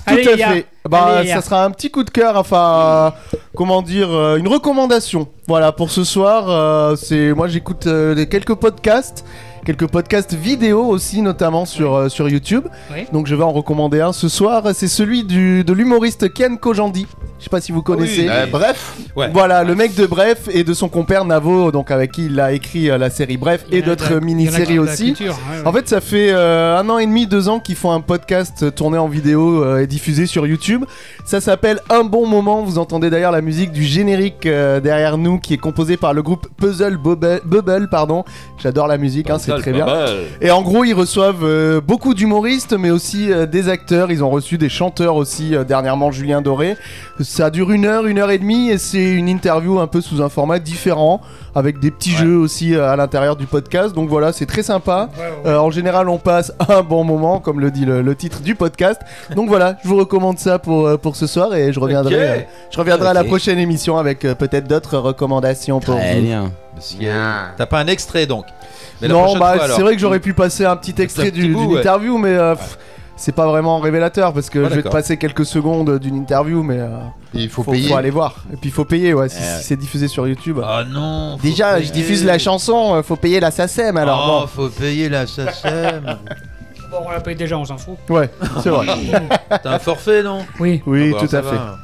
[0.07, 0.65] Tout à fait.
[0.87, 4.47] Bah, Allez, ça sera un petit coup de cœur, enfin, euh, comment dire, euh, une
[4.47, 5.27] recommandation.
[5.47, 7.87] Voilà, pour ce soir, euh, c'est moi j'écoute
[8.29, 9.25] quelques podcasts,
[9.67, 12.63] quelques podcasts vidéo aussi, notamment sur, euh, sur YouTube.
[12.89, 13.05] Oui.
[13.11, 14.63] Donc je vais en recommander un ce soir.
[14.73, 17.05] C'est celui du, de l'humoriste Ken Kojandi.
[17.37, 18.27] Je sais pas si vous connaissez.
[18.29, 19.29] Euh, Bref, Ouais.
[19.33, 22.51] Voilà, le mec de Bref et de son compère Navo, donc avec qui il a
[22.53, 25.13] écrit euh, la série Bref et d'autres mini-séries aussi.
[25.13, 25.67] culture, ouais, ouais.
[25.67, 28.73] En fait, ça fait euh, un an et demi, deux ans qu'ils font un podcast
[28.73, 30.85] tourné en vidéo et diffusé sur YouTube.
[31.25, 32.63] Ça s'appelle Un bon moment.
[32.63, 36.47] Vous entendez d'ailleurs la musique du générique derrière nous qui est composé par le groupe
[36.57, 38.23] Puzzle Bubble, Bubble, pardon.
[38.57, 39.85] J'adore la musique, hein, c'est très bien.
[40.41, 44.11] Et en gros, ils reçoivent euh, beaucoup d'humoristes, mais aussi euh, des acteurs.
[44.11, 46.77] Ils ont reçu des chanteurs aussi, euh, dernièrement Julien Doré.
[47.19, 50.21] Ça dure une heure, une heure et demie, et c'est une interview un peu sous
[50.21, 51.21] un format différent,
[51.57, 53.95] avec des petits jeux aussi euh, à l'intérieur du podcast.
[53.95, 55.09] Donc voilà, c'est très sympa.
[55.45, 58.53] Euh, en général, on passe un bon moment, comme le dit le, le titre du
[58.53, 59.01] podcast.
[59.35, 62.77] Donc voilà, je vous recommande ça pour, euh, pour ce soir, et je reviendrai, je
[62.77, 66.21] reviendrai à la prochaine émission avec peut-être d'autres recommandations pour Très vous.
[66.27, 66.51] bien.
[67.57, 68.45] T'as pas un extrait donc.
[69.01, 71.79] Mais non, bah c'est vrai que j'aurais pu passer un petit extrait d'une ouais.
[71.79, 72.77] interview, mais euh, pff,
[73.17, 76.79] c'est pas vraiment révélateur parce que je vais te passer quelques secondes d'une interview, mais
[76.79, 76.87] euh,
[77.33, 77.89] il faut, faut, payer.
[77.89, 78.35] faut aller voir.
[78.53, 80.59] Et puis il faut payer, ouais, si, Eh si c'est diffusé sur YouTube.
[80.63, 81.37] Ah non.
[81.37, 81.85] Déjà, payer.
[81.87, 84.43] je diffuse la chanson, euh, faut payer la SACEM alors.
[84.43, 86.17] Oh, faut payer la SACEM.
[86.89, 87.97] Bon, on l'a payé déjà, on s'en fout.
[88.07, 88.15] bon.
[88.15, 88.29] Ouais,
[88.63, 88.85] c'est vrai.
[89.61, 90.45] T'as un forfait, non?
[90.57, 90.81] Oui.
[90.85, 91.55] Oui, Ah bah, tout à fait.
[91.57, 91.79] va.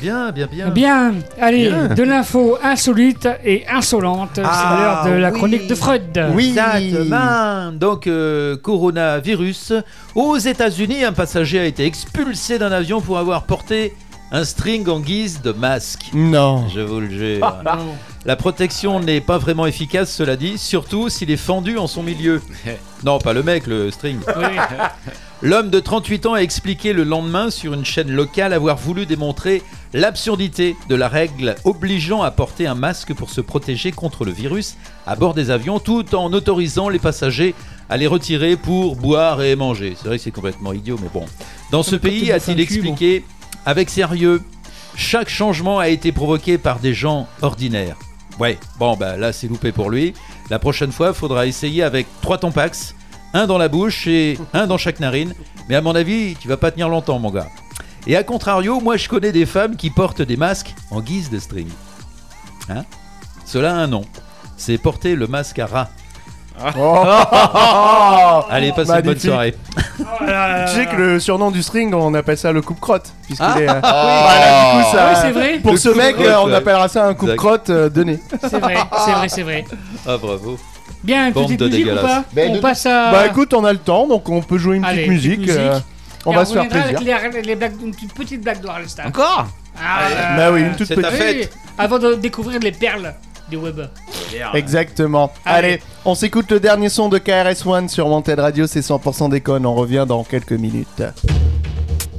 [0.00, 0.68] Bien, bien, bien.
[0.70, 1.88] Bien, allez, Bien.
[1.88, 4.30] de l'info insolite et insolente.
[4.34, 5.38] c'est Ah, l'heure de la oui.
[5.38, 6.02] chronique de Freud.
[6.38, 7.72] Exactement.
[7.72, 9.72] Donc, euh, coronavirus.
[10.14, 13.94] Aux États-Unis, un passager a été expulsé d'un avion pour avoir porté
[14.32, 16.10] un string en guise de masque.
[16.12, 16.66] Non.
[16.74, 17.62] Je vous le jure.
[18.26, 22.42] La protection n'est pas vraiment efficace, cela dit, surtout s'il est fendu en son milieu.
[23.04, 24.16] Non, pas le mec, le string.
[25.42, 29.62] L'homme de 38 ans a expliqué le lendemain sur une chaîne locale avoir voulu démontrer
[29.94, 34.76] l'absurdité de la règle obligeant à porter un masque pour se protéger contre le virus
[35.06, 37.54] à bord des avions tout en autorisant les passagers
[37.88, 39.94] à les retirer pour boire et manger.
[39.96, 41.24] C'est vrai que c'est complètement idiot, mais bon.
[41.70, 43.24] Dans ce pays, a-t-il expliqué
[43.64, 44.42] avec sérieux,
[44.96, 47.96] chaque changement a été provoqué par des gens ordinaires.
[48.40, 50.12] Ouais, bon, bah là c'est loupé pour lui.
[50.50, 52.96] La prochaine fois, il faudra essayer avec trois tampax,
[53.32, 55.34] un dans la bouche et un dans chaque narine.
[55.68, 57.48] Mais à mon avis, tu vas pas tenir longtemps, mon gars.
[58.06, 61.38] Et à contrario, moi je connais des femmes qui portent des masques en guise de
[61.38, 61.68] string.
[62.68, 62.84] Hein?
[63.44, 64.04] Cela a un nom.
[64.56, 65.88] C'est porter le masque à rat.
[68.50, 69.20] Allez, passez une bonne Magnifique.
[69.30, 69.54] soirée.
[69.98, 73.12] Tu sais que le surnom du string, on appelle ça le coupe-crotte.
[73.24, 73.80] puisqu'il Ah, est, euh, oui.
[73.82, 75.58] voilà, du coup, ça- Ah oui, c'est vrai.
[75.60, 76.54] Pour Le ce mec, coupe-crotte, euh, on ouais.
[76.54, 78.18] appellera ça un coupe-crotte euh, de nez.
[78.40, 79.64] C'est vrai, c'est vrai, c'est vrai.
[80.06, 80.58] Ah, bravo.
[81.02, 82.24] Bien, une Bande petite de musique ou pas?
[82.36, 83.10] On de- passe à.
[83.10, 85.50] Bah écoute, on a le temps, donc on peut jouer une Allez, petite petite musique.
[85.50, 85.84] euh, musique.
[86.26, 87.16] On Et va se faire plaisir.
[87.16, 89.02] Avec les, les blagues, une petite- petite blague de Harleston.
[89.06, 89.46] Encore
[89.76, 91.06] Ah, euh, Bah oui, une toute petite.
[91.06, 91.52] fête.
[91.78, 93.14] Avant de découvrir les perles
[93.50, 93.80] du web.
[94.54, 95.32] Exactement.
[95.44, 95.68] Allez.
[95.68, 99.66] Allez, on s'écoute le dernier son de KRS-One sur Wanted Radio, c'est 100% déconne.
[99.66, 101.02] On revient dans quelques minutes.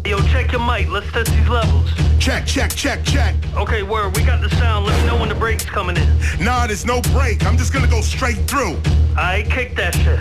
[0.06, 0.88] Yo, check your mic.
[0.92, 1.90] Let's test these levels.
[2.20, 3.34] Check, check, check, check.
[3.58, 4.86] Okay, word, we got the sound.
[4.88, 6.44] Let me know when the break's coming in.
[6.46, 7.44] Nah, there's no break.
[7.46, 8.78] I'm just gonna go straight through.
[9.18, 10.20] I kick that shit.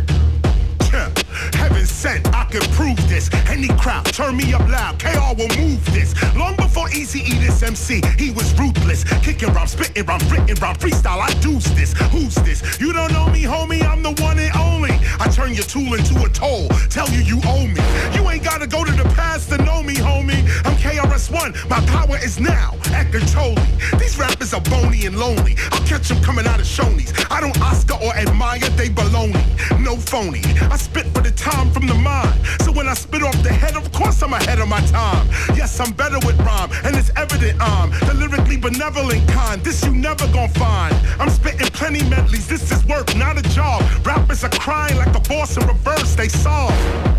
[1.54, 3.28] Heaven sent, I can prove this.
[3.48, 4.98] Any crowd, turn me up loud.
[4.98, 6.14] KR will move this.
[6.36, 9.04] Long before Easy E this MC, he was ruthless.
[9.22, 11.20] Kicking rhyme, spitting rhyme, written rhyme, freestyle.
[11.20, 11.94] I deuce this.
[12.12, 12.80] Who's this?
[12.80, 13.82] You don't know me, homie.
[13.82, 14.92] I'm the one and only.
[15.18, 16.68] I turn your tool into a toll.
[16.90, 17.80] Tell you you owe me.
[18.14, 20.42] You ain't gotta go to the past to know me, homie.
[20.64, 21.68] I'm KRS1.
[21.68, 23.54] My power is now at control.
[23.98, 24.18] These
[24.54, 25.56] are bony and lonely.
[25.72, 27.12] I'll catch them coming out of Shoney's.
[27.30, 29.44] I don't Oscar or admire, they baloney.
[29.80, 30.42] No phony.
[30.70, 32.34] I spit for the time from the mind.
[32.60, 35.26] So when I spit off the head, of course I'm ahead of my time.
[35.56, 39.62] Yes, I'm better with rhyme, and it's evident I'm the lyrically benevolent kind.
[39.62, 40.94] This you never gonna find.
[41.18, 42.46] I'm spitting plenty medleys.
[42.48, 43.82] This is work, not a job.
[44.06, 46.14] Rappers are crying like a boss in reverse.
[46.14, 47.13] They solve.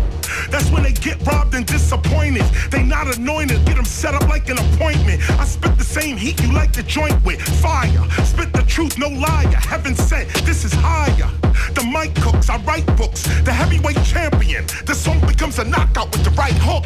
[0.50, 2.44] That's when they get robbed and disappointed.
[2.70, 5.20] They not anointed, get them set up like an appointment.
[5.40, 7.40] I spit the same heat you like to joint with.
[7.40, 9.48] Fire, spit the truth, no liar.
[9.48, 11.30] Heaven sent, this is higher.
[11.74, 13.24] The mic cooks, I write books.
[13.42, 14.64] The heavyweight champion.
[14.86, 16.84] The song becomes a knockout with the right hook.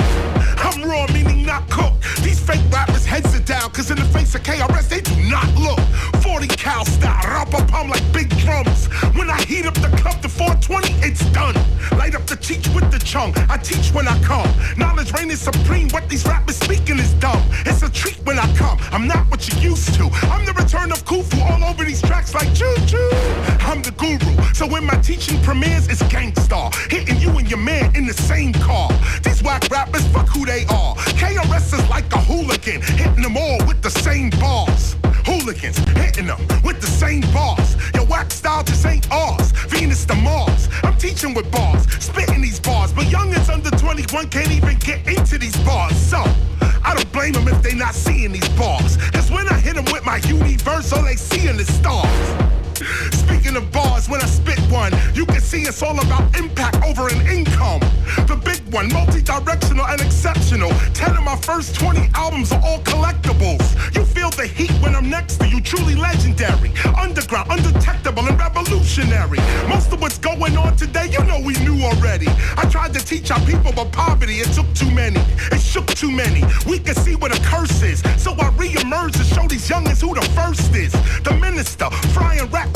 [0.65, 2.03] I'm raw, meaning not cooked.
[2.23, 5.49] These fake rappers heads are down, cause in the face of KRS, they do not
[5.57, 5.81] look.
[6.23, 8.87] 40 cal style, rap a palm like big drums.
[9.17, 11.55] When I heat up the club to 420, it's done.
[11.99, 13.33] Light up the teach with the chung.
[13.51, 14.49] I teach when I come.
[14.77, 15.89] Knowledge reign is supreme.
[15.89, 17.43] What these rappers speaking is dumb.
[17.67, 18.79] It's a treat when I come.
[18.93, 20.05] I'm not what you used to.
[20.31, 23.11] I'm the return of Khufu all over these tracks like choo choo.
[23.67, 24.37] I'm the guru.
[24.55, 26.73] So when my teaching premieres, it's gangstar.
[26.93, 28.89] Hitting you and your man in the same car.
[29.25, 30.95] These whack rappers, fuck who they are.
[31.19, 32.83] KRS is like a hooligan.
[32.83, 34.95] Hitting them all with the same bars.
[35.25, 37.77] Hooligans hitting them with the same bars.
[37.95, 39.53] Your whack style just ain't ours.
[39.69, 40.69] Venus to Mars.
[40.83, 42.93] I'm teaching with bars, spitting these bars.
[42.93, 45.97] But youngins under 21 can't even get into these bars.
[45.97, 46.23] So
[46.85, 48.97] I don't blame them if they not seeing these bars.
[49.13, 52.51] Cause when I hit them with my universe, all they seeing is stars.
[53.13, 57.09] Speaking of bars, when I spit one, you can see it's all about impact over
[57.09, 57.81] an income.
[58.27, 60.71] The big one, multi-directional and exceptional.
[60.95, 63.61] Ten of my first 20 albums are all collectibles.
[63.95, 66.73] You feel the heat when I'm next to you, truly legendary.
[66.99, 69.39] Underground, undetectable, and revolutionary.
[69.69, 72.29] Most of what's going on today, you know we knew already.
[72.57, 75.21] I tried to teach our people, but poverty, it took too many.
[75.53, 76.43] It shook too many.
[76.67, 78.01] We can see what a curse is.
[78.17, 80.93] So I re-emerge to show these youngins who the first is.
[81.23, 82.70] The minister, frying rap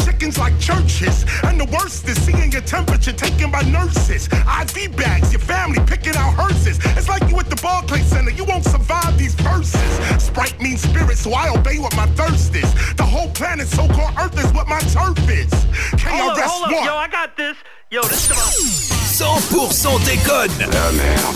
[0.65, 1.27] churches.
[1.45, 4.29] And the worst is seeing your temperature taken by nurses.
[4.33, 6.79] IV bags, your family picking out hearses.
[6.97, 9.91] It's like you at the Barclays Center, you won't survive these verses.
[10.23, 12.71] Sprite means spirit, so I obey what my thirst is.
[12.95, 15.53] The whole planet, so-called Earth, is what my turf is.
[16.01, 16.73] KRS-One.
[16.73, 17.57] Yo, I got this.
[17.95, 19.39] Yo, this is about...
[19.39, 20.51] 100% déconne.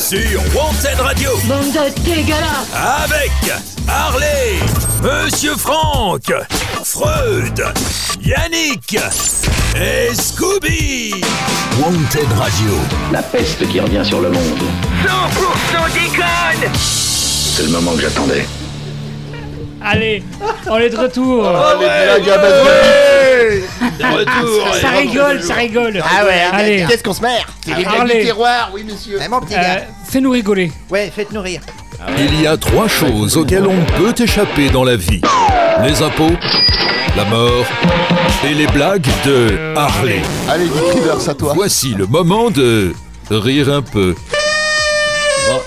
[0.00, 1.30] Sur Wanted Radio.
[1.44, 2.34] Bande de
[2.74, 3.30] Avec
[3.86, 4.59] Harley,
[5.00, 6.32] Monsieur Franck,
[6.82, 7.62] Freud,
[8.20, 8.98] Yannick
[9.76, 11.14] et Scooby.
[11.80, 12.72] Wanted Radio.
[13.12, 14.62] La peste qui revient sur le monde.
[15.06, 18.44] 100% déconne C'est le moment que j'attendais.
[19.85, 20.22] Allez,
[20.68, 21.45] on est de retour.
[21.47, 24.74] Oh, les blagues à base de De retour.
[24.74, 26.03] Ça rigole, ça rigole.
[26.05, 26.85] Ah ouais, hein, Allez.
[26.89, 28.18] qu'est-ce qu'on se merd C'est les blagues Harley.
[28.20, 29.18] du terroir, oui monsieur.
[29.24, 29.83] Eh, mon petit Euh, gars.
[30.05, 30.72] Fais-nous rigoler.
[30.91, 31.61] Ouais, faites-nous rire.
[32.18, 35.20] Il y a trois choses auxquelles on peut échapper dans la vie.
[35.85, 36.31] Les impôts,
[37.16, 37.64] la mort
[38.49, 40.20] et les blagues de Harley.
[40.49, 41.53] Allez, Dick Rivers, à toi.
[41.55, 42.93] Voici le moment de
[43.31, 44.14] rire un peu.
[45.49, 45.61] Bon,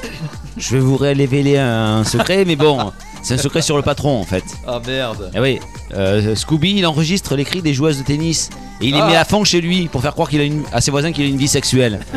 [0.57, 2.91] je vais vous révéler un secret, mais bon,
[3.21, 4.43] c'est un secret sur le patron en fait.
[4.67, 5.31] Ah merde.
[5.35, 5.59] Eh oui,
[5.93, 8.49] euh, Scooby il enregistre les cris des joueuses de tennis
[8.81, 9.07] et il les Ah.
[9.07, 11.23] met à fond chez lui pour faire croire qu'il a une, à ses voisins qu'il
[11.25, 11.99] a une vie sexuelle.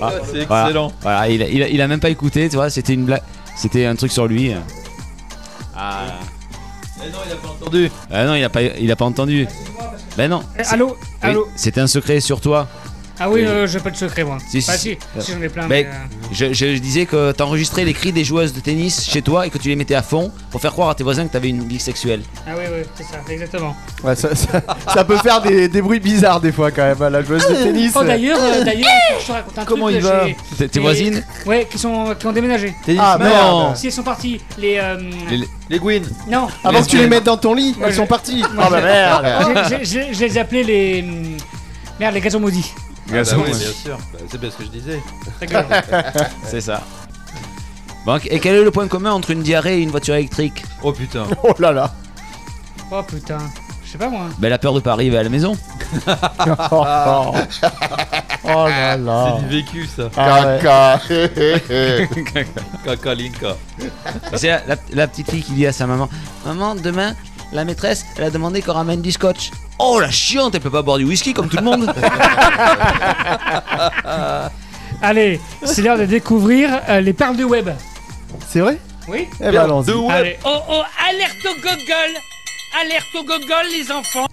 [0.00, 0.64] Ah, C'est voilà.
[0.66, 0.92] excellent.
[1.02, 3.22] Voilà, il, a, il a- il a même pas écouté, tu vois, c'était une blague,
[3.56, 4.52] c'était un truc sur lui.
[5.76, 6.02] Ah,
[7.04, 7.90] Eh non, il a pas entendu.
[8.12, 9.48] ah non, il a pas, il a pas entendu.
[10.16, 10.42] Ben non.
[10.58, 12.68] Eh, allô Oui, Allô C'était un secret sur toi.
[13.20, 14.38] Ah oui, euh, j'ai pas de secret, moi.
[14.48, 15.26] Si, Bah, si, si, si.
[15.26, 15.66] si, j'en ai plein.
[15.66, 19.22] Mais mais, euh, je, je disais que t'enregistrais les cris des joueuses de tennis chez
[19.22, 21.32] toi et que tu les mettais à fond pour faire croire à tes voisins que
[21.32, 22.22] t'avais une vie sexuelle.
[22.46, 23.74] Ah oui, oui, c'est ça, exactement.
[24.04, 24.62] Ouais, ça, ça-
[24.94, 27.54] ça peut faire des, des bruits bizarres des fois quand même à la joueuse de
[27.54, 27.92] tennis.
[27.96, 28.86] Oh d'ailleurs, euh, d'ailleurs,
[29.20, 29.98] je te raconte un Comment truc.
[30.00, 32.74] il euh, va Tes- les- voisines Ouais, qui sont qui ont déménagé.
[32.98, 34.78] Ah merde Si elles sont parties, les.
[34.78, 34.96] euh,
[35.30, 36.02] Les- Les Gwyn.
[36.30, 36.46] Non.
[36.64, 38.42] Avant les- que tu les mettes dans ton lit, elles sont parties.
[38.58, 39.82] Ah bah je- merde
[40.14, 41.04] Je les ai appelés les.
[41.98, 42.72] Merde, les gazons maudits.
[43.08, 43.58] Ah bah Gazon, oui, ouais.
[43.58, 43.96] bien sûr.
[44.12, 45.02] Bah, c'est bien ce que je disais.
[46.44, 46.82] C'est ça.
[48.04, 50.64] Bon, et quel est le point commun entre une diarrhée et une voiture électrique?
[50.82, 51.24] Oh putain.
[51.42, 51.92] Oh là là
[52.90, 53.38] Oh putain.
[53.84, 54.26] Je sais pas moi.
[54.38, 55.56] Ben, elle a peur de pas arriver à la maison.
[56.06, 56.84] oh,
[58.44, 59.36] là là.
[59.38, 60.10] C'est du vécu ça.
[60.16, 60.58] Ah.
[60.62, 61.00] Caca.
[62.84, 63.56] Caca Linka.
[64.34, 66.08] C'est la, la- la petite fille qui dit à sa maman
[66.44, 67.14] Maman, demain,
[67.52, 69.50] la maîtresse, elle a demandé qu'on ramène du scotch.
[69.78, 71.92] Oh la chiante, elle peut pas boire du whisky comme tout le monde.
[75.02, 77.70] Allez, c'est l'heure de découvrir euh, les perles du web.
[78.48, 78.78] C'est vrai?
[79.06, 80.10] Oui Eh ben allons-y.
[80.10, 80.36] Allez.
[80.44, 82.12] Oh oh, alerte au gogol
[82.80, 84.26] Alerte au gogol, les enfants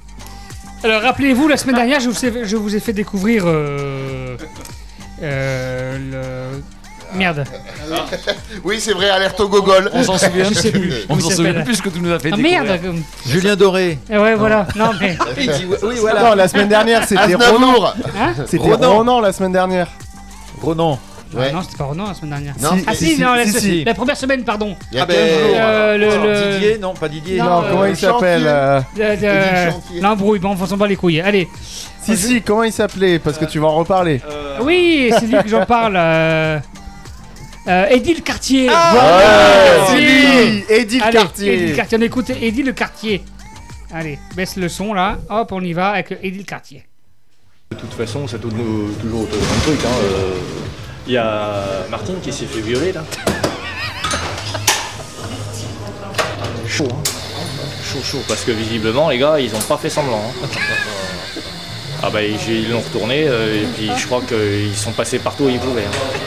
[0.83, 4.35] Alors rappelez-vous, la semaine dernière, je vous ai, je vous ai fait découvrir euh,
[5.21, 6.63] euh, le...
[7.15, 7.43] Merde.
[8.63, 9.89] Oui, c'est vrai, alerte au gogol.
[9.93, 10.93] On s'en souvient Je sais plus.
[11.09, 12.79] On s'en il souvient plus que tu nous as fait Ah merde
[13.27, 13.99] Julien Doré.
[14.09, 14.67] Eh ouais, voilà.
[14.75, 15.17] Non, mais.
[15.37, 16.23] Il dit oui, voilà.
[16.29, 17.35] Non, la semaine dernière, c'était.
[17.35, 17.85] Ronan.
[18.17, 18.95] Hein C'était Ronan.
[18.97, 19.87] Ronan la semaine dernière.
[20.61, 20.99] Ronan.
[21.33, 21.51] Ouais.
[21.51, 22.53] Non, c'était pas Renan la semaine dernière.
[22.61, 23.83] Non, ah si, si, si, non, la, si, si.
[23.83, 24.75] la première semaine, pardon.
[24.91, 25.23] Il y a Ah 15 ben.
[25.55, 27.39] Euh, le- Didier, non, pas Didier.
[27.39, 28.07] Non, Non, euh, comment il chantier.
[28.09, 29.71] s'appelle euh, Euh, euh.
[30.01, 31.19] L'embrouille, bon, on s'en bat les couilles.
[31.19, 31.49] Allez.
[32.01, 33.19] Si, si, comment il s'appelait?
[33.19, 34.21] Parce que tu vas en reparler.
[34.61, 35.97] Oui, c'est lui que j'en parle.
[37.67, 37.87] Euh...
[37.89, 38.69] Eddie le quartier.
[38.69, 38.75] Ouais,
[39.87, 41.53] c'est lui Eddie le Allez, quartier.
[41.53, 41.97] Eddie le quartier.
[41.99, 43.23] On écoute Eddie le quartier.
[43.93, 45.17] Allez, baisse le son là.
[45.29, 46.83] Hop, on y va avec Eddie le quartier.
[47.71, 48.57] De toute façon, ça tourne
[49.01, 49.79] toujours autour d'un truc.
[49.85, 50.33] hein, euh.
[51.07, 53.03] Il y a Martine qui s'est fait violer là.
[56.67, 57.03] Chaud, hein.
[57.83, 58.21] Chaud, chaud.
[58.27, 60.21] Parce que visiblement, les gars, ils ont pas fait semblant.
[60.43, 60.47] hein.
[62.03, 65.45] Ah bah ils ils l'ont retourné euh, et puis je crois qu'ils sont passés partout
[65.45, 65.85] où ils pouvaient.
[65.85, 66.19] hein.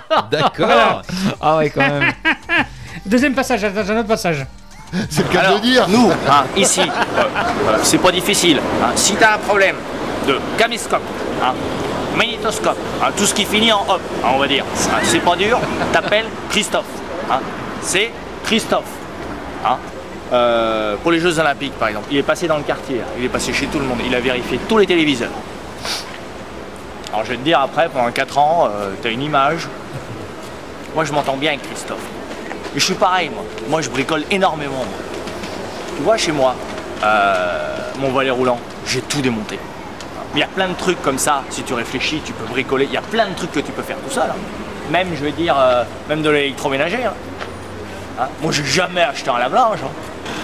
[0.30, 1.02] D'accord.
[1.40, 2.12] Ah ouais, quand même.
[3.06, 4.46] Deuxième passage, attends, j'ai un autre passage.
[5.10, 5.88] C'est le cas de Alors, dire.
[5.88, 6.84] Nous, hein, ici, euh,
[7.20, 8.60] euh, c'est pas difficile.
[8.82, 8.90] hein.
[8.94, 9.76] Si t'as un problème
[10.28, 11.00] de caméscope,
[11.42, 11.54] hein,
[12.16, 15.34] magnétoscope, hein, tout ce qui finit en hop, hein, on va dire, hein, c'est pas
[15.36, 15.58] dur,
[15.92, 16.84] t'appelles Christophe.
[17.30, 17.40] hein.
[17.80, 18.12] C'est
[18.44, 18.84] Christophe.
[19.64, 19.76] hein.
[20.32, 23.24] Euh, pour les Jeux Olympiques, par exemple, il est passé dans le quartier, hein, il
[23.24, 25.30] est passé chez tout le monde, il a vérifié tous les téléviseurs.
[27.12, 29.68] Alors je vais te dire après, pendant 4 ans, euh, t'as une image.
[30.94, 32.00] Moi je m'entends bien avec Christophe.
[32.74, 33.44] Et je suis pareil, moi.
[33.68, 34.84] Moi, je bricole énormément.
[35.96, 36.54] Tu vois, chez moi,
[37.04, 39.58] euh, mon volet roulant, j'ai tout démonté.
[40.32, 42.86] Mais il y a plein de trucs comme ça, si tu réfléchis, tu peux bricoler.
[42.86, 44.22] Il y a plein de trucs que tu peux faire tout seul.
[44.30, 44.36] hein.
[44.90, 47.04] Même, je vais dire, euh, même de l'électroménager.
[47.04, 47.12] hein.
[48.18, 48.28] Hein?
[48.40, 49.80] Moi, j'ai jamais acheté un lave-linge.
[49.84, 49.90] hein.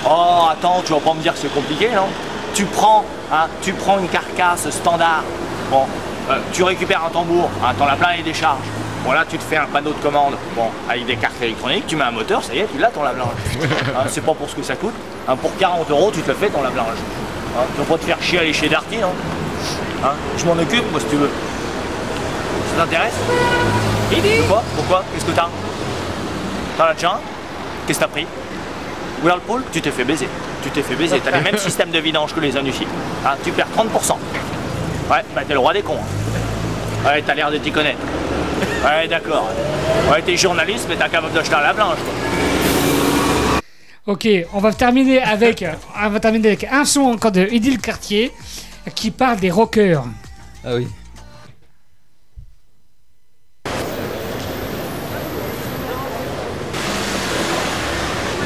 [0.07, 2.09] Oh, attends, tu vas pas me dire que c'est compliqué, non?
[2.53, 5.23] Tu prends, hein, tu prends une carcasse standard.
[5.71, 5.87] Bon,
[6.31, 8.59] euh, tu récupères un tambour, hein, t'en as plein les décharges.
[9.05, 11.97] Bon là tu te fais un panneau de commande, bon, avec des cartes électroniques, tu
[11.97, 13.29] mets un moteur, ça y est, tu l'as ton lave-linge.
[13.97, 14.95] Hein, c'est pas pour ce que ça coûte.
[15.27, 16.87] Hein, pour 40 euros, tu te le fais ton lave-linge.
[17.57, 19.13] Hein, tu vas pas te faire chier à aller chez Darty, non
[20.05, 21.31] Hein, Je m'en occupe, moi, si tu veux.
[22.77, 23.15] Ça t'intéresse
[24.41, 25.49] Pourquoi Pourquoi Qu'est-ce que t'as
[26.77, 27.21] T'en as déjà un
[27.87, 28.27] Qu'est-ce que t'as pris
[29.25, 30.29] Whirlpool, tu t'es fait baiser.
[30.63, 31.21] Tu t'es fait baiser.
[31.25, 32.87] T'as les mêmes systèmes de vidange que les Anufi.
[33.27, 34.17] Hein, tu perds 30%.
[35.11, 35.97] Ouais, bah t'es le roi des cons.
[35.97, 37.09] hein.
[37.09, 37.99] Ouais, t'as l'air de t'y connaître.
[38.85, 39.49] Ouais, d'accord.
[40.11, 43.63] Ouais, t'es journaliste, mais t'es capable d'acheter un lave-linge, quoi.
[44.15, 45.65] Ok, on va terminer avec,
[46.05, 48.33] on va terminer avec un son encore de Eddie le quartier
[48.95, 50.05] qui parle des rockers.
[50.65, 50.89] Ah oui.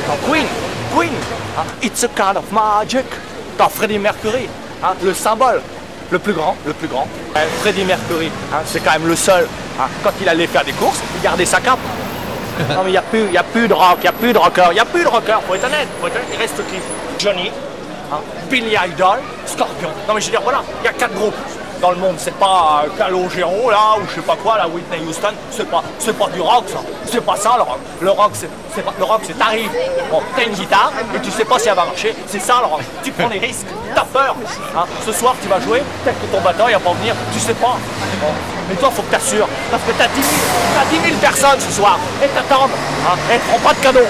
[0.09, 0.47] Oh, Queen,
[0.95, 1.13] Queen,
[1.57, 3.05] hein, it's a kind of magic.
[3.57, 4.49] T'as Freddie Mercury,
[4.83, 5.61] hein, le symbole,
[6.13, 7.09] le plus grand, le plus grand.
[7.37, 9.47] Euh, Freddie Mercury, hein, c'est quand même le seul.
[9.81, 11.79] hein, quand il allait faire des courses, il gardait sa cape.
[12.69, 14.33] Non mais il n'y a, plus- y a plus de rock, il n'y a plus
[14.33, 16.29] de rocker, il n'y a plus de rocker, faut être honnête, faut être honnête.
[16.35, 16.77] Il reste qui?
[17.19, 17.51] Johnny,
[18.13, 18.19] hein,
[18.51, 19.89] Billy Idol, Scorpion.
[20.07, 21.35] Non mais je veux dire, voilà, il y a quatre groupes
[21.83, 22.15] dans le monde.
[22.17, 25.33] C'est pas euh, Calogero là, ou je sais pas quoi, là, Whitney Houston.
[25.51, 26.79] C'est pas, c'est pas du rock ça.
[27.05, 27.79] C'est pas ça le rock.
[28.01, 29.71] Le rock, c'est, pas, le rock, c'est t'arrives.
[30.11, 32.15] Bon, t'as une guitare et tu sais pas si elle va marcher.
[32.29, 32.81] C'est ça le rock.
[33.03, 34.37] Tu prends des risques, t'as peur.
[34.77, 34.85] hein.
[35.05, 37.55] Ce soir, tu vas jouer, peut-être que ton batteur il va pas venir, tu sais
[37.55, 37.77] pas.
[38.69, 39.49] Mais toi, faut que t'assures.
[39.71, 40.27] Parce que t'as 10 000,
[40.75, 42.71] t'as 10 000 personnes ce soir et t'attendent.
[43.07, 44.07] Hein, et prends pas de cadeau.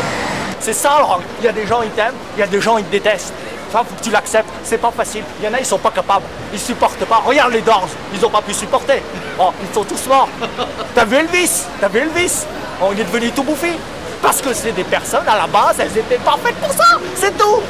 [0.61, 1.23] C'est ça le rock.
[1.41, 3.33] Il y a des gens, ils t'aiment, il y a des gens, ils te détestent.
[3.73, 4.49] Ça, faut que tu l'acceptes.
[4.65, 5.25] C'est pas facile.
[5.41, 6.27] Il y en a, ils sont pas capables.
[6.53, 7.23] Ils supportent pas.
[7.25, 7.89] Regarde les Doors.
[8.15, 9.03] Ils ont pas pu supporter.
[9.39, 10.29] Oh, ils sont tous morts.
[10.95, 11.65] T'as vu Elvis?
[11.81, 12.45] T'as vu Elvis?
[12.83, 13.73] Oh, il est devenu tout bouffi.
[14.21, 16.85] Parce que c'est des personnes, à la base, elles étaient pas faites pour ça.
[17.17, 17.61] C'est tout.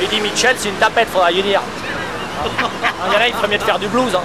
[0.00, 1.60] Eddie Mitchell, c'est une tapette, faudra y dire.
[3.08, 4.14] Il y en a, il ferait mieux de faire du blues.
[4.14, 4.20] Hein.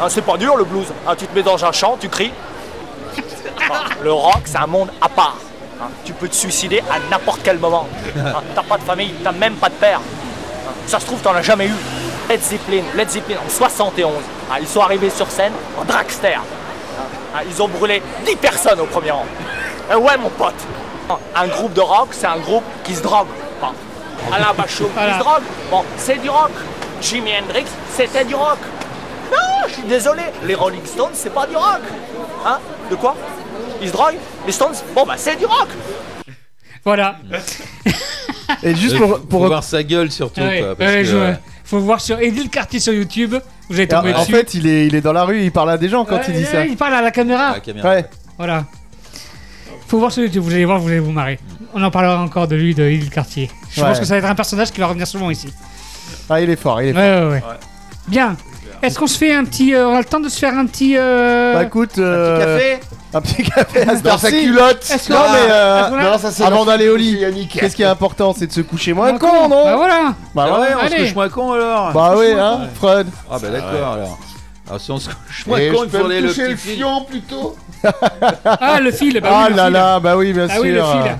[0.00, 0.86] Hein, c'est pas dur le blues.
[1.06, 2.32] Hein, tu te mets dans un champ, tu cries.
[3.72, 5.36] Ah, Le rock, c'est un monde à part.
[6.04, 7.86] Tu peux te suicider à n'importe quel moment.
[8.54, 10.00] T'as pas de famille, t'as même pas de père.
[10.86, 11.74] Ça se trouve, t'en as jamais eu.
[12.28, 14.12] Led Zeppelin, Led Zeppelin en 71.
[14.50, 16.36] Ah, Ils sont arrivés sur scène en dragster.
[17.34, 19.26] Ah, Ils ont brûlé 10 personnes au premier rang.
[19.90, 20.54] Eh ouais, mon pote.
[21.34, 23.26] Un groupe de rock, c'est un groupe qui se drogue.
[23.62, 23.72] Ah,
[24.32, 25.42] Alain Bachung, il se drogue.
[25.70, 26.50] Bon, c'est du rock.
[27.00, 27.64] Jimi Hendrix,
[27.96, 28.58] c'était du rock.
[29.32, 30.22] Non, je suis désolé.
[30.44, 31.80] Les Rolling Stones, c'est pas du rock.
[32.46, 32.58] Hein?
[32.90, 33.14] De quoi?
[33.80, 34.18] Ils se droguent?
[34.46, 34.74] Les Stones?
[34.94, 35.68] Bon, bah, c'est du rock.
[36.84, 37.16] Voilà.
[38.62, 40.40] Et juste Euh, pour, faut- pour faut voir sa gueule surtout.
[40.40, 41.32] Ouais, quoi, parce ouais, que, je- euh,
[41.64, 43.36] Faut voir sur Edil Cartier sur YouTube.
[43.68, 44.32] Vous allez Ah, tomber en dessus.
[44.32, 46.22] fait, il est, il est dans la rue, il parle à des gens quand Ouais,
[46.26, 46.66] il dit ouais, ça.
[46.66, 47.52] Il parle à la caméra.
[47.52, 47.88] la caméra.
[47.90, 48.04] Ouais.
[48.38, 48.64] Voilà.
[49.86, 51.38] Faut voir sur YouTube, vous allez voir, vous allez vous marrer.
[51.74, 53.50] On en parlera encore de lui, de Edil Cartier.
[53.70, 53.86] Je Ouais.
[53.88, 55.48] pense que ça va être un personnage qui va revenir souvent ici.
[56.28, 57.28] Ah, il est fort, il est Ouais, fort.
[57.30, 57.42] ouais, ouais.
[58.08, 58.36] Bien.
[58.82, 59.74] Est-ce qu'on se fait un petit.
[59.74, 60.96] euh, on a le temps de se faire un petit.
[60.96, 62.38] euh, Bah écoute, euh,
[62.78, 62.80] café?
[63.12, 64.86] Un petit café à Dans sa culotte.
[65.10, 67.58] Non mais euh, Non, ça c'est avant d'aller au lit, Yannick.
[67.58, 70.14] qu'est-ce qui est important, c'est de se coucher moins con, con, non Bah voilà.
[70.34, 70.60] Bah Ah ouais.
[70.60, 71.04] ouais, on se allez.
[71.04, 71.92] couche moins con alors.
[71.92, 73.06] Bah oui, hein, Fred.
[73.30, 74.18] Ah bah d'accord alors.
[74.68, 76.42] Alors si on se couche moins Et con, je il peux faudrait me le toucher
[76.42, 76.76] petit le fil.
[76.76, 77.56] fion plutôt
[78.44, 79.20] Ah, le fil.
[79.20, 79.72] Bah Ah le là fil.
[79.72, 80.62] là, bah oui, bien Ah sûr.
[80.62, 81.16] oui, le fil.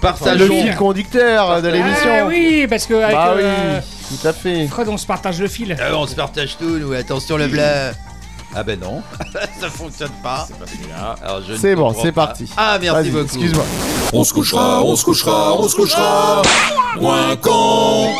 [0.00, 0.38] Partageons.
[0.38, 2.10] Le fil conducteur de l'émission.
[2.20, 2.94] Ah oui, parce que.
[2.94, 4.66] Avec, Bah oui, euh, tout à fait.
[4.68, 5.76] Fred, on se partage le fil.
[5.80, 6.92] Ah, on se partage tout, nous.
[6.92, 7.62] Attention le blanc.
[8.56, 9.02] Ah ben non,
[9.60, 10.46] ça fonctionne pas.
[11.22, 12.26] Alors, je ne C'est bon, comprends c'est pas.
[12.28, 12.48] parti.
[12.56, 13.24] Ah merci Vas-y, beaucoup.
[13.24, 13.64] Excuse-moi.
[14.12, 16.42] On se couchera, on se couchera, on se couchera.
[17.00, 17.50] Moins con.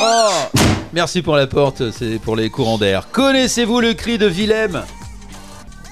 [0.03, 0.59] Oh,
[0.93, 3.07] merci pour la porte, c'est pour les courants d'air.
[3.13, 4.83] Connaissez-vous le cri de Willem?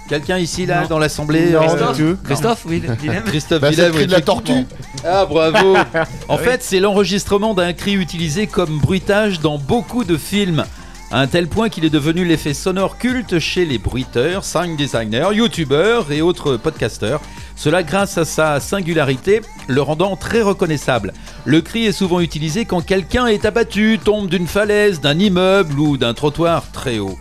[0.09, 0.88] Quelqu'un ici là Non.
[0.88, 2.18] dans l'assemblée Non, euh, du tout.
[2.24, 4.40] Christophe, oui, Willem Christophe Bah, c'est Willem, le cri oui, de la effectivement.
[4.43, 4.66] tortue.
[5.07, 5.76] Ah bravo
[6.28, 10.64] En fait, c'est l'enregistrement d'un cri utilisé comme bruitage dans beaucoup de films.
[11.13, 15.29] À un tel point qu'il est devenu l'effet sonore culte chez les bruiteurs, sound designers,
[15.35, 17.21] youtubeurs et autres podcasteurs.
[17.55, 21.13] Cela grâce à sa singularité, le rendant très reconnaissable.
[21.45, 25.99] Le cri est souvent utilisé quand quelqu'un est abattu, tombe d'une falaise, d'un immeuble ou
[25.99, 27.19] d'un trottoir très haut.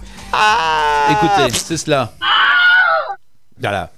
[1.12, 2.14] Écoutez, c'est cela.
[3.60, 3.92] Voilà.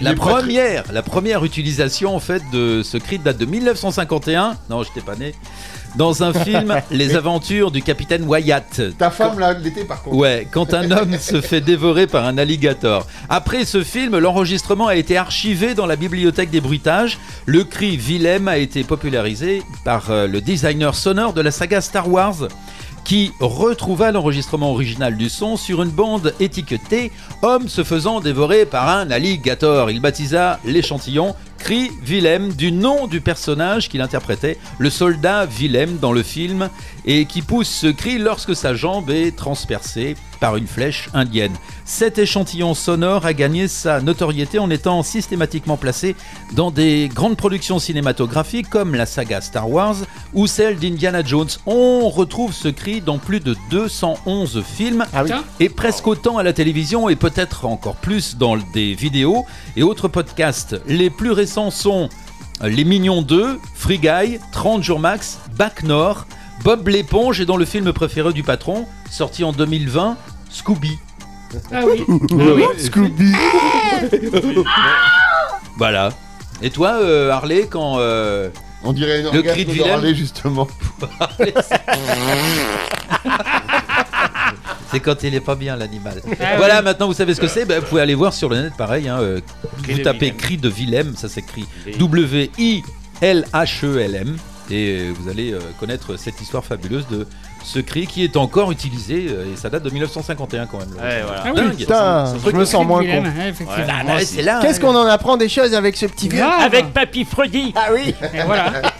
[0.00, 4.56] La première, la première utilisation en fait de ce cri date de 1951.
[4.68, 5.32] Non, j'étais pas né.
[5.96, 8.80] Dans un film, Les Aventures du capitaine Wyatt.
[8.98, 10.16] Ta femme là, l'été par contre.
[10.16, 13.06] Ouais, quand un homme se fait dévorer par un alligator.
[13.28, 17.18] Après ce film, l'enregistrement a été archivé dans la bibliothèque des bruitages.
[17.46, 22.08] Le cri Willem a été popularisé par euh, le designer sonore de la saga Star
[22.10, 22.48] Wars
[23.08, 27.10] qui retrouva l'enregistrement original du son sur une bande étiquetée
[27.40, 29.90] Homme se faisant dévorer par un alligator.
[29.90, 36.12] Il baptisa l'échantillon Cri Willem du nom du personnage qu'il interprétait, le soldat Willem dans
[36.12, 36.70] le film,
[37.04, 41.54] et qui pousse ce cri lorsque sa jambe est transpercée par une flèche indienne.
[41.84, 46.14] Cet échantillon sonore a gagné sa notoriété en étant systématiquement placé
[46.52, 49.96] dans des grandes productions cinématographiques comme la saga Star Wars
[50.34, 51.48] ou celle d'Indiana Jones.
[51.66, 55.42] On retrouve ce cri dans plus de 211 films Tiens.
[55.58, 59.44] et presque autant à la télévision et peut-être encore plus dans des vidéos
[59.76, 60.80] et autres podcasts.
[60.86, 62.08] Les plus récents sont
[62.62, 66.26] euh, Les Mignons 2, Free Guy, 30 jours max, Bac Nord,
[66.62, 70.16] Bob l'éponge et dans le film préféré du patron, sorti en 2020,
[70.50, 70.98] Scooby.
[71.72, 72.04] Ah oui.
[72.08, 72.62] Ah oui.
[72.78, 73.32] Scooby.
[75.78, 76.10] Voilà.
[76.60, 78.50] Et toi, euh, Harley, quand euh,
[78.84, 79.82] On dirait une Le cri de.
[79.82, 80.68] Harley justement.
[84.90, 86.20] c'est quand il est pas bien l'animal.
[86.40, 86.84] Ah voilà, oui.
[86.84, 87.64] maintenant vous savez ce que c'est?
[87.64, 89.08] Ben, vous pouvez aller voir sur le net, pareil.
[89.08, 89.40] hein, euh,
[89.82, 91.66] Cri vous tapez cri de Willem, ça s'écrit
[93.20, 94.36] W-I-L-H-E-L-M.
[94.70, 97.26] Et euh, vous allez euh, connaître cette histoire fabuleuse de
[97.64, 100.90] ce cri qui est encore utilisé euh, et ça date de 1951 quand même.
[100.90, 101.42] Ouais, voilà.
[101.46, 101.74] Ah oui.
[101.78, 103.24] Putain, je me sens moins con.
[103.24, 104.60] Ouais, c'est là.
[104.60, 106.42] Qu'est-ce qu'on en apprend des choses avec ce petit vieux.
[106.44, 107.72] Avec Papy Freddy.
[107.76, 108.72] Ah oui Et voilà.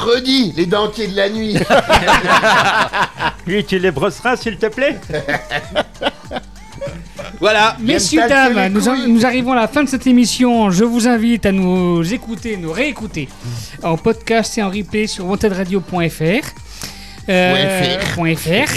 [0.00, 1.54] Freddy, les dentiers de la nuit.
[3.46, 4.98] Lui, tu les brosseras, s'il te plaît
[7.38, 7.76] Voilà.
[7.80, 10.70] Messieurs, dames, nous, nous arrivons à la fin de cette émission.
[10.70, 13.28] Je vous invite à nous écouter, nous réécouter
[13.82, 16.46] en podcast et en replay sur wantedradio.fr.
[17.28, 18.72] Euh, point .fr.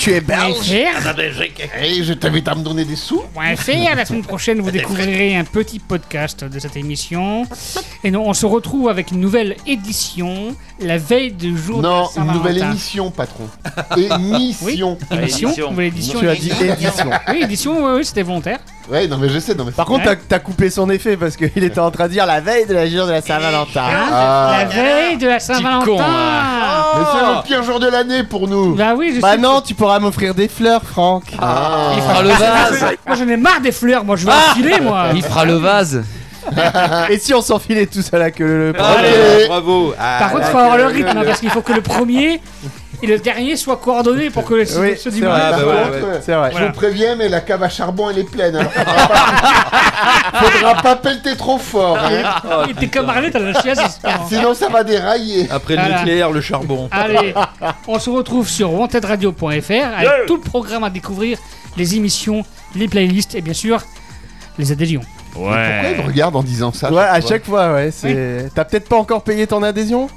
[0.00, 1.82] Tu es belge .fr.
[1.82, 3.20] Et je t'invite à me donner des sous.
[3.56, 3.70] .fr.
[3.96, 7.46] La semaine prochaine, vous découvrirez un petit podcast de cette émission.
[8.04, 12.20] Et nous, on se retrouve avec une nouvelle édition, la veille du jour Non, de
[12.20, 12.70] une nouvelle Saint-Valentin.
[12.70, 13.48] émission, patron.
[13.96, 14.98] Émission.
[15.10, 15.70] Émission, édition.
[15.70, 16.20] nouvelle édition.
[16.20, 17.10] Tu as dit édition.
[17.28, 18.58] Oui, édition, oui, oui, c'était volontaire.
[18.90, 19.72] Ouais, non mais je sais, non mais.
[19.72, 20.14] Par contre, Ouais.
[20.16, 22.74] t'as- t'as coupé son effet parce qu'il était en train de dire la veille de
[22.74, 23.82] la jour de la Saint-Valentin.
[23.82, 24.56] Hein Ah.
[24.60, 26.04] La veille de la con, Saint-Valentin.
[26.98, 28.74] Mais c'est le pire jour de l'année pour nous.
[28.76, 29.38] Bah oui, je Bah sais.
[29.38, 31.24] non, tu pourras m'offrir des fleurs, Franck.
[31.40, 31.90] Ah.
[31.96, 35.06] Il fera le vase Moi j'en ai marre des fleurs, moi je vais enfiler moi.
[35.14, 36.04] Il fera le vase
[37.10, 39.94] Et si on s'enfilait tous à la queue le Allez, bravo.
[39.98, 41.80] Ah, Par contre, là, il faut avoir le rythme hein, parce qu'il faut que le
[41.80, 42.40] premier
[43.02, 45.66] et le dernier soit coordonné pour que les Oui, ceux du c'est vrai, milieu bah
[45.66, 46.48] ouais, ouais, c'est vrai.
[46.48, 46.66] Je Voilà.
[46.68, 48.56] vous préviens, mais la cave à charbon elle est pleine.
[48.56, 50.50] alors faudra, pas...
[50.50, 51.98] faudra pas pelleter trop fort.
[51.98, 52.64] hein.
[52.66, 54.20] Il était comme Arlette à la j'espère.
[54.28, 55.46] Sinon ça va dérailler.
[55.50, 56.88] Après le nucléaire, le charbon.
[56.90, 57.34] Allez,
[57.86, 59.44] on se retrouve sur wantedradio.fr
[59.96, 61.38] avec tout le programme à découvrir,
[61.76, 62.44] les émissions,
[62.74, 63.82] les playlists et bien sûr
[64.58, 65.02] les adhésions.
[65.32, 65.58] Pourquoi
[65.90, 67.90] il me regarde en disant ça Ouais, à chaque fois, ouais.
[67.90, 70.08] c'est- T'as peut-être pas encore payé ton adhésion?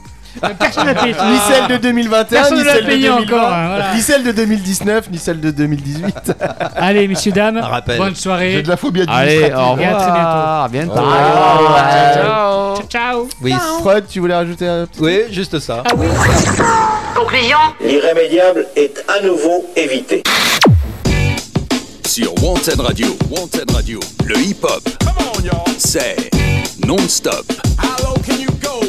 [0.59, 1.13] Personne n'a payé.
[1.13, 3.93] Ni celle de 2021, Personne ni ne l'a celle de payé 2020, encore, hein, voilà.
[3.95, 6.33] ni celle de 2019, ni celle de 2018.
[6.75, 7.97] Allez, messieurs, dames, rappel.
[7.97, 8.51] bonne soirée.
[8.51, 9.57] J'ai de la phobie Allez, administrative.
[9.57, 10.63] au Et à très revoir.
[10.63, 10.93] À bientôt.
[10.97, 12.75] Ah, ciao.
[12.75, 13.27] Ciao, ciao.
[13.41, 13.53] Oui.
[13.81, 15.83] Freud, tu voulais rajouter un petit Oui, juste ça.
[15.85, 16.07] Ah oui.
[17.15, 20.23] Conclusion L'irrémédiable est à nouveau évité.
[22.05, 24.81] Sur Wanted Radio, Wanted Radio, le hip-hop,
[25.77, 26.15] c'est
[26.85, 27.45] non-stop.
[27.81, 28.81] How low can you go?